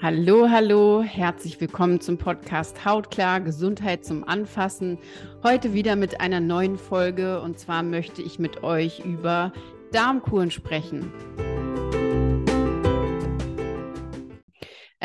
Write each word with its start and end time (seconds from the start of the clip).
Hallo, 0.00 0.48
hallo, 0.48 1.02
herzlich 1.02 1.60
willkommen 1.60 2.00
zum 2.00 2.18
Podcast 2.18 2.84
Hautklar, 2.84 3.40
Gesundheit 3.40 4.04
zum 4.04 4.22
Anfassen. 4.22 4.96
Heute 5.42 5.74
wieder 5.74 5.96
mit 5.96 6.20
einer 6.20 6.38
neuen 6.38 6.78
Folge 6.78 7.40
und 7.40 7.58
zwar 7.58 7.82
möchte 7.82 8.22
ich 8.22 8.38
mit 8.38 8.62
euch 8.62 9.04
über 9.04 9.52
Darmkuren 9.90 10.52
sprechen. 10.52 11.12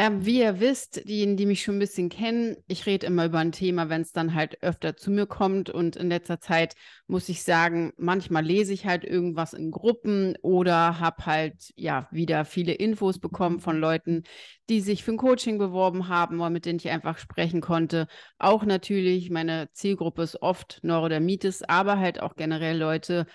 Ähm, 0.03 0.25
wie 0.25 0.41
ihr 0.41 0.59
wisst, 0.59 1.07
diejenigen, 1.07 1.37
die 1.37 1.45
mich 1.45 1.63
schon 1.63 1.77
ein 1.77 1.79
bisschen 1.79 2.09
kennen, 2.09 2.57
ich 2.67 2.85
rede 2.85 3.07
immer 3.07 3.23
über 3.23 3.39
ein 3.39 3.53
Thema, 3.53 3.87
wenn 3.87 4.01
es 4.01 4.11
dann 4.11 4.33
halt 4.33 4.61
öfter 4.61 4.97
zu 4.97 5.11
mir 5.11 5.25
kommt. 5.27 5.69
Und 5.69 5.95
in 5.95 6.09
letzter 6.09 6.41
Zeit 6.41 6.75
muss 7.07 7.29
ich 7.29 7.43
sagen, 7.43 7.93
manchmal 7.95 8.43
lese 8.43 8.73
ich 8.73 8.85
halt 8.85 9.05
irgendwas 9.05 9.53
in 9.53 9.71
Gruppen 9.71 10.35
oder 10.41 10.99
habe 10.99 11.25
halt 11.25 11.71
ja 11.77 12.09
wieder 12.11 12.43
viele 12.43 12.73
Infos 12.73 13.17
bekommen 13.17 13.61
von 13.61 13.79
Leuten, 13.79 14.23
die 14.67 14.81
sich 14.81 15.05
für 15.05 15.13
ein 15.13 15.17
Coaching 15.17 15.57
beworben 15.57 16.09
haben 16.09 16.41
oder 16.41 16.49
mit 16.49 16.65
denen 16.65 16.79
ich 16.79 16.89
einfach 16.89 17.17
sprechen 17.17 17.61
konnte. 17.61 18.07
Auch 18.39 18.65
natürlich, 18.65 19.29
meine 19.29 19.69
Zielgruppe 19.71 20.23
ist 20.23 20.41
oft 20.41 20.79
Neurodermitis, 20.83 21.63
aber 21.63 21.97
halt 21.97 22.21
auch 22.21 22.35
generell 22.35 22.77
Leute, 22.77 23.25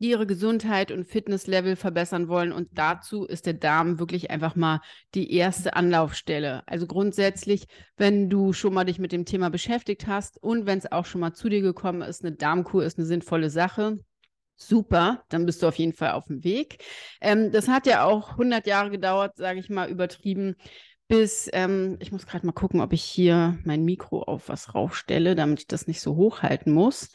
die 0.00 0.10
ihre 0.10 0.26
Gesundheit 0.26 0.92
und 0.92 1.04
Fitnesslevel 1.04 1.76
verbessern 1.76 2.28
wollen. 2.28 2.52
Und 2.52 2.68
dazu 2.72 3.24
ist 3.24 3.46
der 3.46 3.54
Darm 3.54 3.98
wirklich 3.98 4.30
einfach 4.30 4.56
mal 4.56 4.80
die 5.14 5.32
erste 5.32 5.74
Anlaufstelle. 5.74 6.62
Also 6.66 6.86
grundsätzlich, 6.86 7.66
wenn 7.96 8.30
du 8.30 8.52
schon 8.52 8.74
mal 8.74 8.84
dich 8.84 8.98
mit 8.98 9.12
dem 9.12 9.24
Thema 9.24 9.50
beschäftigt 9.50 10.06
hast 10.06 10.42
und 10.42 10.66
wenn 10.66 10.78
es 10.78 10.90
auch 10.90 11.06
schon 11.06 11.20
mal 11.20 11.32
zu 11.32 11.48
dir 11.48 11.62
gekommen 11.62 12.02
ist, 12.02 12.24
eine 12.24 12.34
Darmkur 12.34 12.84
ist 12.84 12.98
eine 12.98 13.06
sinnvolle 13.06 13.50
Sache. 13.50 13.98
Super, 14.56 15.22
dann 15.28 15.46
bist 15.46 15.62
du 15.62 15.68
auf 15.68 15.76
jeden 15.76 15.92
Fall 15.92 16.12
auf 16.12 16.26
dem 16.26 16.42
Weg. 16.42 16.84
Ähm, 17.20 17.52
das 17.52 17.68
hat 17.68 17.86
ja 17.86 18.04
auch 18.04 18.32
100 18.32 18.66
Jahre 18.66 18.90
gedauert, 18.90 19.36
sage 19.36 19.60
ich 19.60 19.70
mal, 19.70 19.88
übertrieben, 19.88 20.56
bis, 21.08 21.48
ähm, 21.52 21.96
ich 22.00 22.12
muss 22.12 22.26
gerade 22.26 22.44
mal 22.44 22.52
gucken, 22.52 22.80
ob 22.80 22.92
ich 22.92 23.02
hier 23.02 23.58
mein 23.64 23.84
Mikro 23.84 24.22
auf 24.22 24.48
was 24.48 24.74
raufstelle, 24.74 25.34
damit 25.34 25.60
ich 25.60 25.66
das 25.66 25.86
nicht 25.86 26.00
so 26.00 26.16
hochhalten 26.16 26.72
muss. 26.72 27.10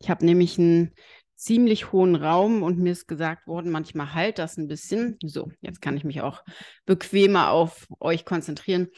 Ich 0.00 0.10
habe 0.10 0.24
nämlich 0.24 0.58
ein 0.58 0.92
ziemlich 1.38 1.92
hohen 1.92 2.16
Raum 2.16 2.64
und 2.64 2.78
mir 2.78 2.90
ist 2.90 3.06
gesagt 3.06 3.46
worden, 3.46 3.70
manchmal 3.70 4.12
halt 4.12 4.38
das 4.38 4.56
ein 4.56 4.66
bisschen. 4.66 5.18
So, 5.22 5.52
jetzt 5.60 5.80
kann 5.80 5.96
ich 5.96 6.02
mich 6.02 6.20
auch 6.20 6.42
bequemer 6.84 7.50
auf 7.50 7.86
euch 8.00 8.24
konzentrieren. 8.24 8.88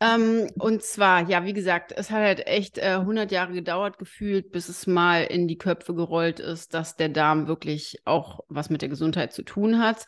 Ähm, 0.00 0.50
und 0.58 0.82
zwar, 0.82 1.28
ja, 1.30 1.44
wie 1.44 1.52
gesagt, 1.52 1.92
es 1.96 2.10
hat 2.10 2.20
halt 2.22 2.46
echt 2.48 2.76
äh, 2.78 2.96
100 2.98 3.30
Jahre 3.30 3.52
gedauert 3.52 3.98
gefühlt, 3.98 4.50
bis 4.50 4.68
es 4.68 4.88
mal 4.88 5.22
in 5.22 5.46
die 5.46 5.58
Köpfe 5.58 5.94
gerollt 5.94 6.40
ist, 6.40 6.74
dass 6.74 6.96
der 6.96 7.08
Darm 7.08 7.46
wirklich 7.46 8.00
auch 8.04 8.40
was 8.48 8.68
mit 8.68 8.82
der 8.82 8.88
Gesundheit 8.88 9.32
zu 9.32 9.42
tun 9.42 9.78
hat. 9.78 10.06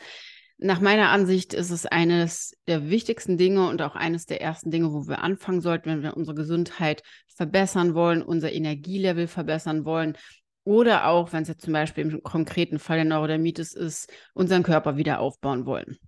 Nach 0.59 0.81
meiner 0.81 1.11
Ansicht 1.11 1.55
ist 1.55 1.71
es 1.71 1.87
eines 1.87 2.57
der 2.67 2.91
wichtigsten 2.91 3.39
Dinge 3.39 3.69
und 3.69 3.81
auch 3.81 3.95
eines 3.95 4.27
der 4.27 4.43
ersten 4.43 4.73
Dinge, 4.73 4.93
wo 4.93 5.07
wir 5.07 5.23
anfangen 5.23 5.61
sollten, 5.61 5.89
wenn 5.89 6.03
wir 6.03 6.17
unsere 6.17 6.35
Gesundheit 6.35 7.05
verbessern 7.29 7.95
wollen, 7.95 8.21
unser 8.23 8.53
Energielevel 8.53 9.29
verbessern 9.29 9.85
wollen 9.85 10.19
oder 10.65 11.07
auch, 11.07 11.33
wenn 11.33 11.43
es 11.43 11.49
jetzt 11.49 11.63
zum 11.63 11.73
Beispiel 11.73 12.05
im 12.05 12.23
konkreten 12.23 12.79
Fall 12.79 12.99
der 12.99 13.05
Neurodermitis 13.05 13.73
ist, 13.73 14.13
unseren 14.35 14.63
Körper 14.63 14.97
wieder 14.97 15.21
aufbauen 15.21 15.67
wollen. 15.67 15.99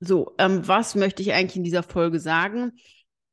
So, 0.00 0.34
ähm, 0.38 0.66
was 0.66 0.94
möchte 0.94 1.22
ich 1.22 1.32
eigentlich 1.32 1.56
in 1.56 1.64
dieser 1.64 1.82
Folge 1.82 2.20
sagen? 2.20 2.72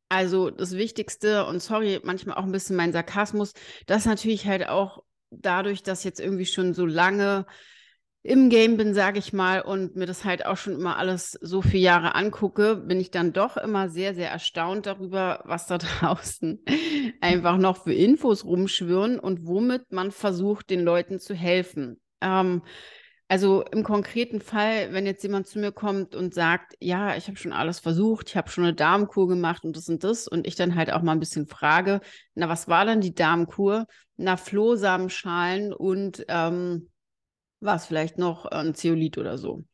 Also 0.09 0.49
das 0.49 0.73
Wichtigste, 0.73 1.45
und 1.45 1.61
sorry, 1.61 1.99
manchmal 2.03 2.37
auch 2.37 2.43
ein 2.43 2.51
bisschen 2.51 2.75
mein 2.75 2.91
Sarkasmus, 2.91 3.53
das 3.85 4.05
natürlich 4.05 4.45
halt 4.45 4.67
auch 4.67 5.03
dadurch, 5.31 5.83
dass 5.83 6.03
jetzt 6.03 6.19
irgendwie 6.19 6.45
schon 6.45 6.73
so 6.73 6.85
lange 6.85 7.45
im 8.25 8.49
Game 8.49 8.75
bin, 8.75 8.95
sage 8.95 9.19
ich 9.19 9.33
mal, 9.33 9.61
und 9.61 9.95
mir 9.95 10.07
das 10.07 10.25
halt 10.25 10.47
auch 10.47 10.57
schon 10.57 10.73
immer 10.73 10.97
alles 10.97 11.37
so 11.41 11.61
viele 11.61 11.83
Jahre 11.83 12.15
angucke, 12.15 12.75
bin 12.75 12.99
ich 12.99 13.11
dann 13.11 13.33
doch 13.33 13.55
immer 13.55 13.87
sehr, 13.87 14.15
sehr 14.15 14.31
erstaunt 14.31 14.87
darüber, 14.87 15.43
was 15.45 15.67
da 15.67 15.77
draußen 15.99 16.65
einfach 17.21 17.57
noch 17.57 17.83
für 17.83 17.93
Infos 17.93 18.43
rumschwirren 18.43 19.19
und 19.19 19.45
womit 19.45 19.91
man 19.91 20.09
versucht, 20.09 20.71
den 20.71 20.83
Leuten 20.83 21.19
zu 21.19 21.35
helfen. 21.35 22.01
Ähm, 22.19 22.63
also 23.27 23.63
im 23.71 23.83
konkreten 23.83 24.41
Fall, 24.41 24.91
wenn 24.91 25.05
jetzt 25.05 25.21
jemand 25.21 25.45
zu 25.45 25.59
mir 25.59 25.71
kommt 25.71 26.15
und 26.15 26.33
sagt, 26.33 26.73
ja, 26.79 27.15
ich 27.15 27.27
habe 27.27 27.37
schon 27.37 27.53
alles 27.53 27.79
versucht, 27.79 28.29
ich 28.29 28.37
habe 28.37 28.49
schon 28.49 28.63
eine 28.63 28.73
Darmkur 28.73 29.27
gemacht 29.27 29.63
und 29.65 29.77
das 29.77 29.87
und 29.87 30.03
das, 30.03 30.27
und 30.27 30.47
ich 30.47 30.55
dann 30.55 30.73
halt 30.73 30.91
auch 30.91 31.03
mal 31.03 31.11
ein 31.11 31.19
bisschen 31.19 31.45
frage, 31.45 32.01
na, 32.33 32.49
was 32.49 32.67
war 32.67 32.85
denn 32.85 33.01
die 33.01 33.13
Darmkur? 33.13 33.85
Na, 34.17 34.35
Flohsamenschalen 34.35 35.73
und 35.73 36.25
ähm, 36.27 36.89
war 37.65 37.75
es 37.75 37.85
vielleicht 37.85 38.17
noch 38.17 38.45
ein 38.45 38.75
Zeolit 38.75 39.17
oder 39.17 39.37
so. 39.37 39.65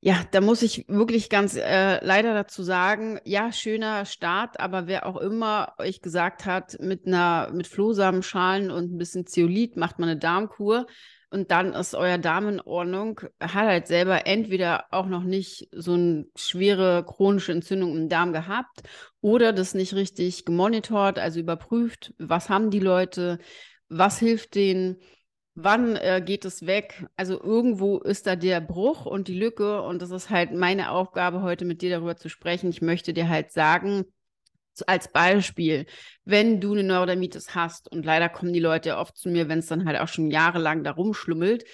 Ja, 0.00 0.22
da 0.32 0.42
muss 0.42 0.60
ich 0.60 0.84
wirklich 0.86 1.30
ganz 1.30 1.56
äh, 1.56 2.04
leider 2.04 2.34
dazu 2.34 2.62
sagen, 2.62 3.20
ja, 3.24 3.52
schöner 3.52 4.04
Start, 4.04 4.60
aber 4.60 4.86
wer 4.86 5.06
auch 5.06 5.16
immer 5.16 5.72
euch 5.78 6.02
gesagt 6.02 6.44
hat, 6.44 6.76
mit 6.78 7.06
einer 7.06 7.50
mit 7.54 7.66
Flohsamenschalen 7.66 8.70
und 8.70 8.92
ein 8.92 8.98
bisschen 8.98 9.26
Zeolit 9.26 9.78
macht 9.78 9.98
man 9.98 10.10
eine 10.10 10.18
Darmkur 10.18 10.86
und 11.30 11.50
dann 11.50 11.72
ist 11.72 11.94
euer 11.94 12.18
Darm 12.18 12.48
in 12.48 12.60
Ordnung, 12.60 13.18
hat 13.40 13.54
halt 13.54 13.86
selber 13.86 14.26
entweder 14.26 14.84
auch 14.90 15.06
noch 15.06 15.24
nicht 15.24 15.68
so 15.72 15.94
eine 15.94 16.26
schwere 16.36 17.02
chronische 17.04 17.52
Entzündung 17.52 17.96
im 17.96 18.10
Darm 18.10 18.34
gehabt 18.34 18.82
oder 19.22 19.54
das 19.54 19.72
nicht 19.72 19.94
richtig 19.94 20.44
gemonitort, 20.44 21.18
also 21.18 21.40
überprüft, 21.40 22.12
was 22.18 22.50
haben 22.50 22.70
die 22.70 22.78
Leute, 22.78 23.38
was 23.88 24.18
hilft 24.18 24.54
denen 24.54 24.98
wann 25.54 25.96
äh, 25.96 26.22
geht 26.24 26.44
es 26.44 26.66
weg? 26.66 27.06
Also 27.16 27.40
irgendwo 27.40 27.98
ist 27.98 28.26
da 28.26 28.36
der 28.36 28.60
Bruch 28.60 29.06
und 29.06 29.28
die 29.28 29.38
Lücke 29.38 29.82
und 29.82 30.02
das 30.02 30.10
ist 30.10 30.30
halt 30.30 30.52
meine 30.52 30.90
Aufgabe, 30.90 31.42
heute 31.42 31.64
mit 31.64 31.82
dir 31.82 31.90
darüber 31.90 32.16
zu 32.16 32.28
sprechen. 32.28 32.70
Ich 32.70 32.82
möchte 32.82 33.12
dir 33.12 33.28
halt 33.28 33.52
sagen, 33.52 34.04
als 34.86 35.08
Beispiel, 35.12 35.86
wenn 36.24 36.60
du 36.60 36.72
eine 36.72 36.82
Neurodermitis 36.82 37.54
hast 37.54 37.90
und 37.90 38.04
leider 38.04 38.28
kommen 38.28 38.52
die 38.52 38.60
Leute 38.60 38.90
ja 38.90 39.00
oft 39.00 39.16
zu 39.16 39.28
mir, 39.28 39.48
wenn 39.48 39.60
es 39.60 39.66
dann 39.66 39.86
halt 39.86 40.00
auch 40.00 40.08
schon 40.08 40.30
jahrelang 40.30 40.82
da 40.82 40.90
rumschlummelt, 40.90 41.64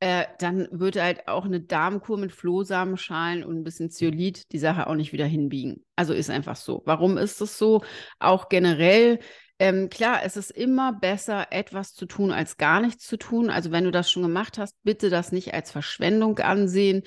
äh, 0.00 0.26
dann 0.38 0.68
würde 0.70 1.02
halt 1.02 1.28
auch 1.28 1.44
eine 1.44 1.60
Darmkur 1.60 2.18
mit 2.18 2.30
Flohsamenschalen 2.32 3.42
und 3.42 3.56
ein 3.56 3.64
bisschen 3.64 3.90
Zeolit 3.90 4.52
die 4.52 4.58
Sache 4.58 4.86
auch 4.86 4.94
nicht 4.94 5.12
wieder 5.12 5.26
hinbiegen. 5.26 5.84
Also 5.96 6.12
ist 6.12 6.30
einfach 6.30 6.56
so. 6.56 6.82
Warum 6.84 7.16
ist 7.16 7.40
das 7.40 7.58
so? 7.58 7.82
Auch 8.18 8.48
generell 8.48 9.18
ähm, 9.58 9.88
klar, 9.88 10.20
es 10.24 10.36
ist 10.36 10.50
immer 10.50 10.92
besser, 10.92 11.48
etwas 11.50 11.94
zu 11.94 12.06
tun, 12.06 12.32
als 12.32 12.56
gar 12.56 12.80
nichts 12.80 13.06
zu 13.06 13.16
tun. 13.16 13.50
Also 13.50 13.70
wenn 13.70 13.84
du 13.84 13.90
das 13.90 14.10
schon 14.10 14.22
gemacht 14.22 14.58
hast, 14.58 14.76
bitte 14.82 15.10
das 15.10 15.32
nicht 15.32 15.54
als 15.54 15.70
Verschwendung 15.70 16.38
ansehen. 16.38 17.02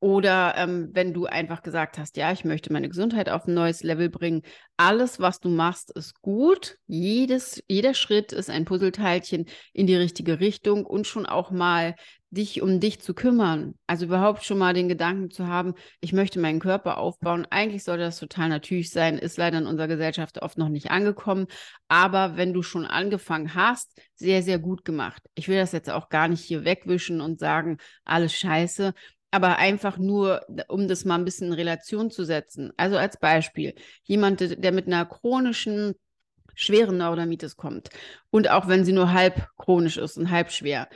Oder 0.00 0.54
ähm, 0.58 0.90
wenn 0.92 1.14
du 1.14 1.24
einfach 1.24 1.62
gesagt 1.62 1.96
hast, 1.96 2.18
ja, 2.18 2.30
ich 2.30 2.44
möchte 2.44 2.70
meine 2.70 2.90
Gesundheit 2.90 3.30
auf 3.30 3.46
ein 3.46 3.54
neues 3.54 3.82
Level 3.82 4.10
bringen. 4.10 4.42
Alles, 4.76 5.18
was 5.18 5.40
du 5.40 5.48
machst, 5.48 5.92
ist 5.92 6.20
gut. 6.20 6.76
Jedes, 6.86 7.62
jeder 7.68 7.94
Schritt 7.94 8.32
ist 8.32 8.50
ein 8.50 8.66
Puzzleteilchen 8.66 9.46
in 9.72 9.86
die 9.86 9.96
richtige 9.96 10.40
Richtung 10.40 10.84
und 10.84 11.06
schon 11.06 11.24
auch 11.24 11.50
mal 11.50 11.94
dich 12.34 12.60
um 12.60 12.80
dich 12.80 13.00
zu 13.00 13.14
kümmern. 13.14 13.74
Also 13.86 14.06
überhaupt 14.06 14.44
schon 14.44 14.58
mal 14.58 14.74
den 14.74 14.88
Gedanken 14.88 15.30
zu 15.30 15.46
haben, 15.46 15.74
ich 16.00 16.12
möchte 16.12 16.40
meinen 16.40 16.60
Körper 16.60 16.98
aufbauen. 16.98 17.46
Eigentlich 17.48 17.84
sollte 17.84 18.02
das 18.02 18.18
total 18.18 18.48
natürlich 18.48 18.90
sein, 18.90 19.18
ist 19.18 19.38
leider 19.38 19.58
in 19.58 19.66
unserer 19.66 19.88
Gesellschaft 19.88 20.42
oft 20.42 20.58
noch 20.58 20.68
nicht 20.68 20.90
angekommen. 20.90 21.46
Aber 21.88 22.36
wenn 22.36 22.52
du 22.52 22.62
schon 22.62 22.84
angefangen 22.84 23.54
hast, 23.54 23.98
sehr, 24.14 24.42
sehr 24.42 24.58
gut 24.58 24.84
gemacht. 24.84 25.22
Ich 25.34 25.48
will 25.48 25.56
das 25.56 25.72
jetzt 25.72 25.90
auch 25.90 26.08
gar 26.08 26.28
nicht 26.28 26.42
hier 26.42 26.64
wegwischen 26.64 27.20
und 27.20 27.38
sagen, 27.38 27.78
alles 28.04 28.34
scheiße. 28.34 28.92
Aber 29.30 29.56
einfach 29.58 29.96
nur, 29.96 30.42
um 30.68 30.86
das 30.86 31.04
mal 31.04 31.16
ein 31.16 31.24
bisschen 31.24 31.48
in 31.48 31.54
Relation 31.54 32.10
zu 32.10 32.24
setzen. 32.24 32.72
Also 32.76 32.96
als 32.96 33.18
Beispiel, 33.18 33.74
jemand, 34.04 34.40
der 34.40 34.72
mit 34.72 34.86
einer 34.86 35.06
chronischen 35.06 35.94
schweren 36.54 36.98
Neurodermitis 36.98 37.56
kommt 37.56 37.90
und 38.30 38.48
auch 38.48 38.68
wenn 38.68 38.84
sie 38.84 38.92
nur 38.92 39.12
halb 39.12 39.48
chronisch 39.56 39.96
ist 39.96 40.16
und 40.16 40.30
halb 40.30 40.52
schwer, 40.52 40.88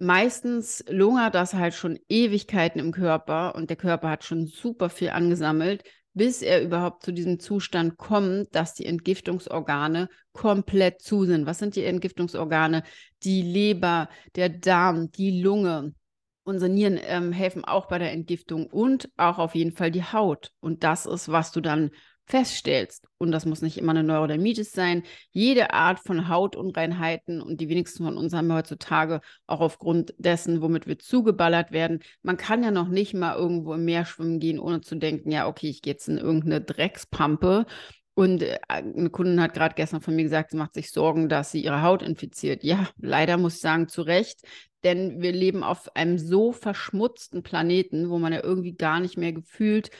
meistens 0.00 0.84
lungert 0.88 1.34
das 1.34 1.54
halt 1.54 1.74
schon 1.74 1.98
Ewigkeiten 2.08 2.80
im 2.80 2.92
Körper 2.92 3.54
und 3.54 3.70
der 3.70 3.76
Körper 3.76 4.10
hat 4.10 4.24
schon 4.24 4.46
super 4.46 4.90
viel 4.90 5.10
angesammelt, 5.10 5.84
bis 6.12 6.42
er 6.42 6.62
überhaupt 6.62 7.04
zu 7.04 7.12
diesem 7.12 7.38
Zustand 7.38 7.96
kommt, 7.96 8.54
dass 8.54 8.74
die 8.74 8.86
Entgiftungsorgane 8.86 10.08
komplett 10.32 11.02
zu 11.02 11.24
sind. 11.24 11.46
Was 11.46 11.58
sind 11.58 11.76
die 11.76 11.84
Entgiftungsorgane? 11.84 12.82
Die 13.22 13.42
Leber, 13.42 14.08
der 14.34 14.48
Darm, 14.48 15.10
die 15.12 15.40
Lunge. 15.40 15.94
Unsere 16.42 16.70
Nieren 16.70 16.98
ähm, 17.02 17.32
helfen 17.32 17.64
auch 17.64 17.86
bei 17.86 17.98
der 17.98 18.12
Entgiftung 18.12 18.66
und 18.66 19.08
auch 19.16 19.38
auf 19.38 19.54
jeden 19.54 19.72
Fall 19.72 19.90
die 19.90 20.02
Haut. 20.02 20.52
Und 20.60 20.82
das 20.82 21.06
ist, 21.06 21.30
was 21.30 21.52
du 21.52 21.60
dann 21.60 21.90
feststellst, 22.30 23.06
und 23.18 23.32
das 23.32 23.44
muss 23.44 23.60
nicht 23.60 23.76
immer 23.76 23.90
eine 23.90 24.04
Neurodermitis 24.04 24.72
sein, 24.72 25.02
jede 25.30 25.72
Art 25.72 25.98
von 25.98 26.28
Hautunreinheiten 26.28 27.42
und 27.42 27.60
die 27.60 27.68
wenigsten 27.68 28.04
von 28.04 28.16
uns 28.16 28.32
haben 28.32 28.52
heutzutage 28.52 29.20
auch 29.46 29.60
aufgrund 29.60 30.14
dessen, 30.18 30.62
womit 30.62 30.86
wir 30.86 30.98
zugeballert 30.98 31.72
werden. 31.72 32.00
Man 32.22 32.36
kann 32.36 32.62
ja 32.62 32.70
noch 32.70 32.88
nicht 32.88 33.14
mal 33.14 33.36
irgendwo 33.36 33.74
im 33.74 33.84
Meer 33.84 34.04
schwimmen 34.04 34.38
gehen, 34.38 34.60
ohne 34.60 34.80
zu 34.80 34.94
denken, 34.94 35.30
ja, 35.30 35.48
okay, 35.48 35.68
ich 35.68 35.82
gehe 35.82 35.92
jetzt 35.92 36.08
in 36.08 36.18
irgendeine 36.18 36.60
Dreckspampe. 36.60 37.66
Und 38.14 38.42
äh, 38.42 38.58
eine 38.68 39.10
Kundin 39.10 39.40
hat 39.40 39.54
gerade 39.54 39.74
gestern 39.74 40.00
von 40.00 40.14
mir 40.14 40.24
gesagt, 40.24 40.50
sie 40.50 40.56
macht 40.56 40.74
sich 40.74 40.90
Sorgen, 40.90 41.28
dass 41.28 41.52
sie 41.52 41.64
ihre 41.64 41.82
Haut 41.82 42.02
infiziert. 42.02 42.62
Ja, 42.62 42.88
leider 42.98 43.36
muss 43.38 43.56
ich 43.56 43.60
sagen, 43.60 43.88
zu 43.88 44.02
Recht, 44.02 44.42
denn 44.84 45.20
wir 45.20 45.32
leben 45.32 45.62
auf 45.62 45.94
einem 45.96 46.18
so 46.18 46.52
verschmutzten 46.52 47.42
Planeten, 47.42 48.10
wo 48.10 48.18
man 48.18 48.32
ja 48.32 48.42
irgendwie 48.42 48.74
gar 48.74 49.00
nicht 49.00 49.16
mehr 49.16 49.32
gefühlt 49.32 49.90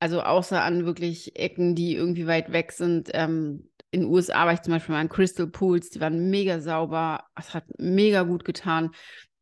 Also 0.00 0.22
außer 0.22 0.62
an 0.62 0.86
wirklich 0.86 1.36
Ecken, 1.36 1.74
die 1.74 1.96
irgendwie 1.96 2.26
weit 2.26 2.52
weg 2.52 2.72
sind. 2.72 3.10
Ähm, 3.14 3.68
in 3.90 4.00
den 4.00 4.10
USA 4.10 4.46
war 4.46 4.52
ich 4.52 4.62
zum 4.62 4.74
Beispiel 4.74 4.94
mal 4.94 5.02
in 5.02 5.08
Crystal 5.08 5.46
Pools, 5.46 5.90
die 5.90 6.00
waren 6.00 6.30
mega 6.30 6.60
sauber. 6.60 7.24
Es 7.34 7.54
hat 7.54 7.64
mega 7.78 8.22
gut 8.22 8.44
getan. 8.44 8.90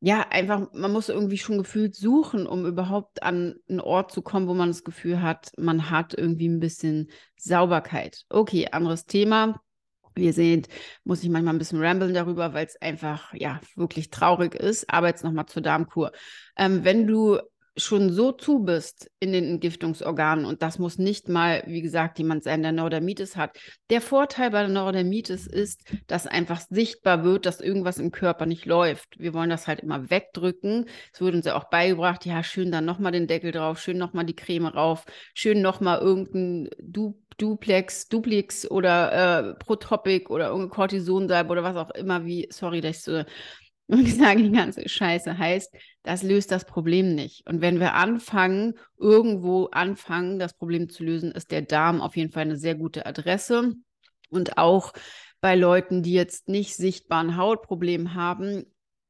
Ja, 0.00 0.26
einfach, 0.31 0.73
man 0.73 0.93
muss 0.93 1.08
irgendwie 1.08 1.38
schon 1.38 1.58
gefühlt 1.58 1.94
suchen, 1.97 2.47
um 2.47 2.67
überhaupt 2.67 3.23
an 3.23 3.56
einen 3.69 3.81
Ort 3.81 4.12
zu 4.12 4.23
kommen, 4.23 4.47
wo 4.47 4.55
man 4.55 4.69
das 4.69 4.85
Gefühl 4.85 5.23
hat, 5.23 5.50
man 5.56 5.91
hat 5.91 6.14
irgendwie 6.17 6.49
ein 6.49 6.61
bisschen 6.61 7.11
Sauberkeit. 7.37 8.25
Okay, 8.29 8.69
anderes 8.70 9.06
Thema. 9.06 9.61
Wie 10.14 10.26
ihr 10.26 10.32
seht, 10.32 10.69
muss 11.05 11.23
ich 11.23 11.29
manchmal 11.29 11.55
ein 11.55 11.59
bisschen 11.59 11.82
ramblen 11.82 12.14
darüber, 12.14 12.55
weil 12.55 12.67
es 12.67 12.81
einfach 12.81 13.35
ja 13.35 13.61
wirklich 13.75 14.11
traurig 14.11 14.55
ist. 14.55 14.88
Aber 14.88 15.09
jetzt 15.09 15.25
nochmal 15.25 15.47
zur 15.47 15.62
Darmkur. 15.62 16.12
Ähm, 16.56 16.85
wenn 16.85 17.06
du 17.06 17.38
schon 17.76 18.11
so 18.11 18.32
zu 18.32 18.61
bist 18.61 19.11
in 19.20 19.32
den 19.32 19.44
Entgiftungsorganen 19.44 20.44
und 20.46 20.62
das 20.62 20.78
muss 20.78 20.99
nicht 20.99 21.28
mal, 21.28 21.62
wie 21.67 21.82
gesagt, 21.82 22.19
jemand 22.19 22.43
sein, 22.43 22.62
der 22.62 22.73
Neurodermitis 22.73 23.37
hat. 23.37 23.58
Der 23.90 24.00
Vorteil 24.00 24.50
bei 24.50 24.61
der 24.61 24.70
Neurodermitis 24.70 25.46
ist, 25.46 25.82
dass 26.06 26.26
einfach 26.26 26.61
sichtbar 26.70 27.23
wird, 27.25 27.44
dass 27.44 27.61
irgendwas 27.61 27.99
im 27.99 28.12
Körper 28.12 28.46
nicht 28.46 28.64
läuft. 28.64 29.19
Wir 29.19 29.34
wollen 29.34 29.50
das 29.50 29.67
halt 29.67 29.81
immer 29.81 30.08
wegdrücken. 30.11 30.87
Es 31.12 31.20
wurde 31.20 31.37
uns 31.37 31.46
ja 31.46 31.56
auch 31.56 31.69
beigebracht, 31.69 32.25
ja, 32.25 32.43
schön 32.43 32.73
dann 32.73 32.87
nochmal 32.87 33.12
den 33.12 33.26
Deckel 33.26 33.52
drauf, 33.52 33.78
schön 33.78 33.99
nochmal 33.99 34.25
die 34.25 34.37
Creme 34.37 34.67
rauf, 34.67 35.05
schön 35.34 35.61
nochmal 35.61 36.00
irgendein 36.00 36.70
du 36.78 37.20
Duplex, 37.38 38.08
Duplix 38.08 38.70
oder 38.70 39.50
äh, 39.50 39.55
Protopic 39.56 40.31
oder 40.31 40.49
irgendein 40.49 40.70
Cortisonsalbe 40.70 41.52
oder 41.52 41.62
was 41.62 41.76
auch 41.76 41.90
immer, 41.90 42.25
wie, 42.25 42.49
sorry, 42.50 42.81
dass 42.81 42.96
ich 42.96 43.02
so 43.02 43.25
und 43.88 44.06
sage 44.09 44.43
die 44.43 44.53
ganze 44.53 44.88
Scheiße 44.88 45.38
heißt, 45.38 45.75
das 46.03 46.23
löst 46.23 46.50
das 46.50 46.65
Problem 46.65 47.15
nicht. 47.15 47.47
Und 47.49 47.61
wenn 47.61 47.81
wir 47.81 47.94
anfangen, 47.94 48.75
irgendwo 48.99 49.67
anfangen, 49.67 50.38
das 50.38 50.56
Problem 50.56 50.88
zu 50.88 51.05
lösen, 51.05 51.33
ist 51.33 51.50
der 51.50 51.62
Darm 51.62 52.00
auf 52.00 52.17
jeden 52.17 52.33
Fall 52.33 52.43
eine 52.43 52.56
sehr 52.56 52.75
gute 52.75 53.06
Adresse. 53.06 53.75
Und 54.29 54.59
auch 54.59 54.93
bei 55.41 55.55
Leuten, 55.55 56.03
die 56.03 56.15
jetzt 56.15 56.49
nicht 56.49 56.75
sichtbaren 56.77 57.37
Hautproblem 57.37 58.15
haben, 58.15 58.65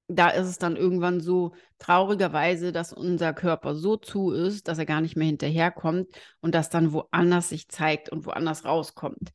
da 0.08 0.28
ist 0.28 0.46
es 0.46 0.58
dann 0.58 0.76
irgendwann 0.76 1.20
so 1.20 1.55
traurigerweise, 1.78 2.70
dass 2.70 2.93
unser 2.93 3.32
Körper 3.32 3.75
so 3.75 3.96
zu 3.96 4.31
ist, 4.31 4.69
dass 4.69 4.78
er 4.78 4.87
gar 4.87 5.00
nicht 5.00 5.17
mehr 5.17 5.26
hinterherkommt 5.26 6.08
und 6.40 6.55
das 6.55 6.70
dann 6.70 6.93
woanders 6.93 7.49
sich 7.49 7.69
zeigt 7.69 8.11
und 8.11 8.25
woanders 8.26 8.64
rauskommt. 8.64 9.32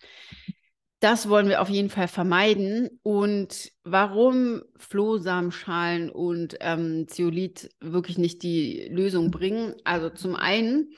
Das 1.02 1.28
wollen 1.28 1.50
wir 1.50 1.64
auf 1.64 1.70
jeden 1.70 1.90
Fall 1.90 2.08
vermeiden. 2.08 3.00
Und 3.02 3.72
warum 3.84 4.62
Flohsamenschalen 4.78 6.12
und 6.12 6.58
ähm, 6.62 7.08
Zeolit 7.08 7.72
wirklich 7.80 8.20
nicht 8.20 8.44
die 8.44 8.88
Lösung 8.92 9.32
bringen? 9.32 9.74
Also 9.84 10.12
zum 10.12 10.36
einen, 10.36 10.94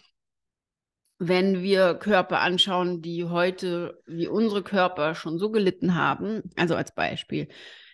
wenn 1.20 1.64
wir 1.64 1.94
Körper 1.94 2.42
anschauen, 2.42 3.02
die 3.02 3.24
heute 3.24 4.02
wie 4.06 4.28
unsere 4.28 4.62
Körper 4.62 5.16
schon 5.16 5.40
so 5.40 5.50
gelitten 5.52 5.96
haben, 5.96 6.44
also 6.58 6.76
als 6.76 6.94
Beispiel, 6.94 7.48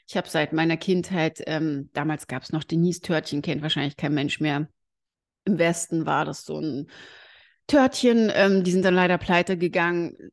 ich 0.07 0.17
habe 0.17 0.27
seit 0.27 0.51
meiner 0.51 0.77
Kindheit, 0.77 1.43
ähm, 1.45 1.91
damals 1.93 2.25
gab 2.25 2.41
es 2.41 2.51
noch 2.51 2.63
Denise-Törtchen, 2.63 3.43
kennt 3.43 3.61
wahrscheinlich 3.61 3.97
kein 3.97 4.15
Mensch 4.15 4.39
mehr. 4.39 4.67
Im 5.45 5.59
Westen 5.59 6.07
war 6.07 6.25
das 6.25 6.43
so 6.43 6.59
ein 6.59 6.89
Törtchen, 7.67 8.31
ähm, 8.33 8.63
die 8.63 8.71
sind 8.71 8.83
dann 8.83 8.95
leider 8.95 9.19
pleite 9.19 9.59
gegangen. 9.59 10.31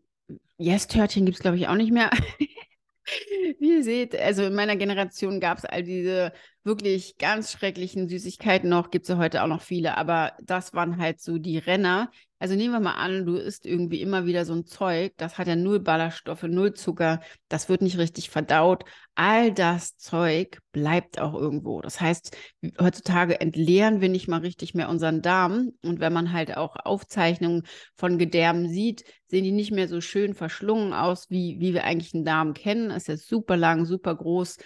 Yes-Törtchen 0.58 1.26
gibt 1.26 1.36
es, 1.36 1.42
glaube 1.42 1.56
ich, 1.56 1.68
auch 1.68 1.74
nicht 1.74 1.92
mehr. 1.92 2.10
Wie 3.60 3.76
ihr 3.76 3.84
seht, 3.84 4.16
also 4.16 4.44
in 4.44 4.54
meiner 4.54 4.76
Generation 4.76 5.38
gab 5.38 5.58
es 5.58 5.64
all 5.64 5.82
diese 5.84 6.32
wirklich 6.64 7.18
ganz 7.18 7.52
schrecklichen 7.52 8.08
Süßigkeiten 8.08 8.68
noch, 8.68 8.90
gibt 8.90 9.04
es 9.04 9.10
ja 9.10 9.18
heute 9.18 9.42
auch 9.44 9.46
noch 9.46 9.62
viele, 9.62 9.96
aber 9.96 10.32
das 10.42 10.74
waren 10.74 10.98
halt 10.98 11.20
so 11.20 11.38
die 11.38 11.58
Renner. 11.58 12.10
Also 12.38 12.54
nehmen 12.54 12.72
wir 12.72 12.80
mal 12.80 12.94
an, 12.94 13.24
du 13.24 13.36
isst 13.36 13.64
irgendwie 13.64 14.02
immer 14.02 14.26
wieder 14.26 14.44
so 14.44 14.52
ein 14.52 14.66
Zeug, 14.66 15.14
das 15.16 15.38
hat 15.38 15.46
ja 15.46 15.56
null 15.56 15.80
Ballaststoffe, 15.80 16.42
null 16.42 16.74
Zucker, 16.74 17.20
das 17.48 17.68
wird 17.70 17.80
nicht 17.80 17.96
richtig 17.96 18.28
verdaut. 18.28 18.84
All 19.14 19.52
das 19.52 19.96
Zeug 19.96 20.58
bleibt 20.70 21.18
auch 21.18 21.32
irgendwo. 21.32 21.80
Das 21.80 22.00
heißt, 22.00 22.36
heutzutage 22.78 23.40
entleeren 23.40 24.02
wir 24.02 24.10
nicht 24.10 24.28
mal 24.28 24.40
richtig 24.40 24.74
mehr 24.74 24.90
unseren 24.90 25.22
Darm. 25.22 25.70
Und 25.82 26.00
wenn 26.00 26.12
man 26.12 26.32
halt 26.32 26.56
auch 26.56 26.76
Aufzeichnungen 26.76 27.62
von 27.96 28.18
Gedärmen 28.18 28.68
sieht, 28.68 29.04
sehen 29.28 29.44
die 29.44 29.52
nicht 29.52 29.72
mehr 29.72 29.88
so 29.88 30.02
schön 30.02 30.34
verschlungen 30.34 30.92
aus, 30.92 31.30
wie, 31.30 31.58
wie 31.58 31.72
wir 31.72 31.84
eigentlich 31.84 32.14
einen 32.14 32.26
Darm 32.26 32.52
kennen. 32.52 32.90
ist 32.90 33.08
ja 33.08 33.16
super 33.16 33.56
lang, 33.56 33.86
super 33.86 34.14
groß 34.14 34.58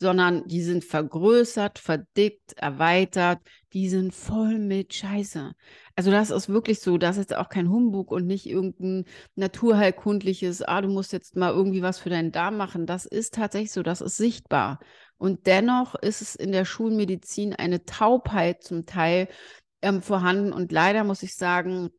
sondern 0.00 0.46
die 0.46 0.62
sind 0.62 0.84
vergrößert, 0.84 1.78
verdickt, 1.78 2.52
erweitert, 2.56 3.40
die 3.72 3.88
sind 3.88 4.14
voll 4.14 4.58
mit 4.58 4.94
Scheiße. 4.94 5.52
Also 5.98 6.12
das 6.12 6.30
ist 6.30 6.48
wirklich 6.48 6.78
so, 6.78 6.96
das 6.96 7.16
ist 7.16 7.34
auch 7.34 7.48
kein 7.48 7.68
Humbug 7.68 8.12
und 8.12 8.24
nicht 8.24 8.46
irgendein 8.46 9.04
naturheilkundliches, 9.34 10.62
ah, 10.62 10.80
du 10.80 10.86
musst 10.88 11.12
jetzt 11.12 11.34
mal 11.34 11.50
irgendwie 11.50 11.82
was 11.82 11.98
für 11.98 12.08
deinen 12.08 12.30
Darm 12.30 12.56
machen. 12.56 12.86
Das 12.86 13.04
ist 13.04 13.34
tatsächlich 13.34 13.72
so, 13.72 13.82
das 13.82 14.00
ist 14.00 14.16
sichtbar. 14.16 14.78
Und 15.16 15.48
dennoch 15.48 15.96
ist 15.96 16.22
es 16.22 16.36
in 16.36 16.52
der 16.52 16.64
Schulmedizin 16.64 17.52
eine 17.52 17.84
Taubheit 17.84 18.62
zum 18.62 18.86
Teil 18.86 19.26
ähm, 19.82 20.00
vorhanden. 20.00 20.52
Und 20.52 20.70
leider 20.70 21.02
muss 21.02 21.24
ich 21.24 21.34
sagen, 21.34 21.90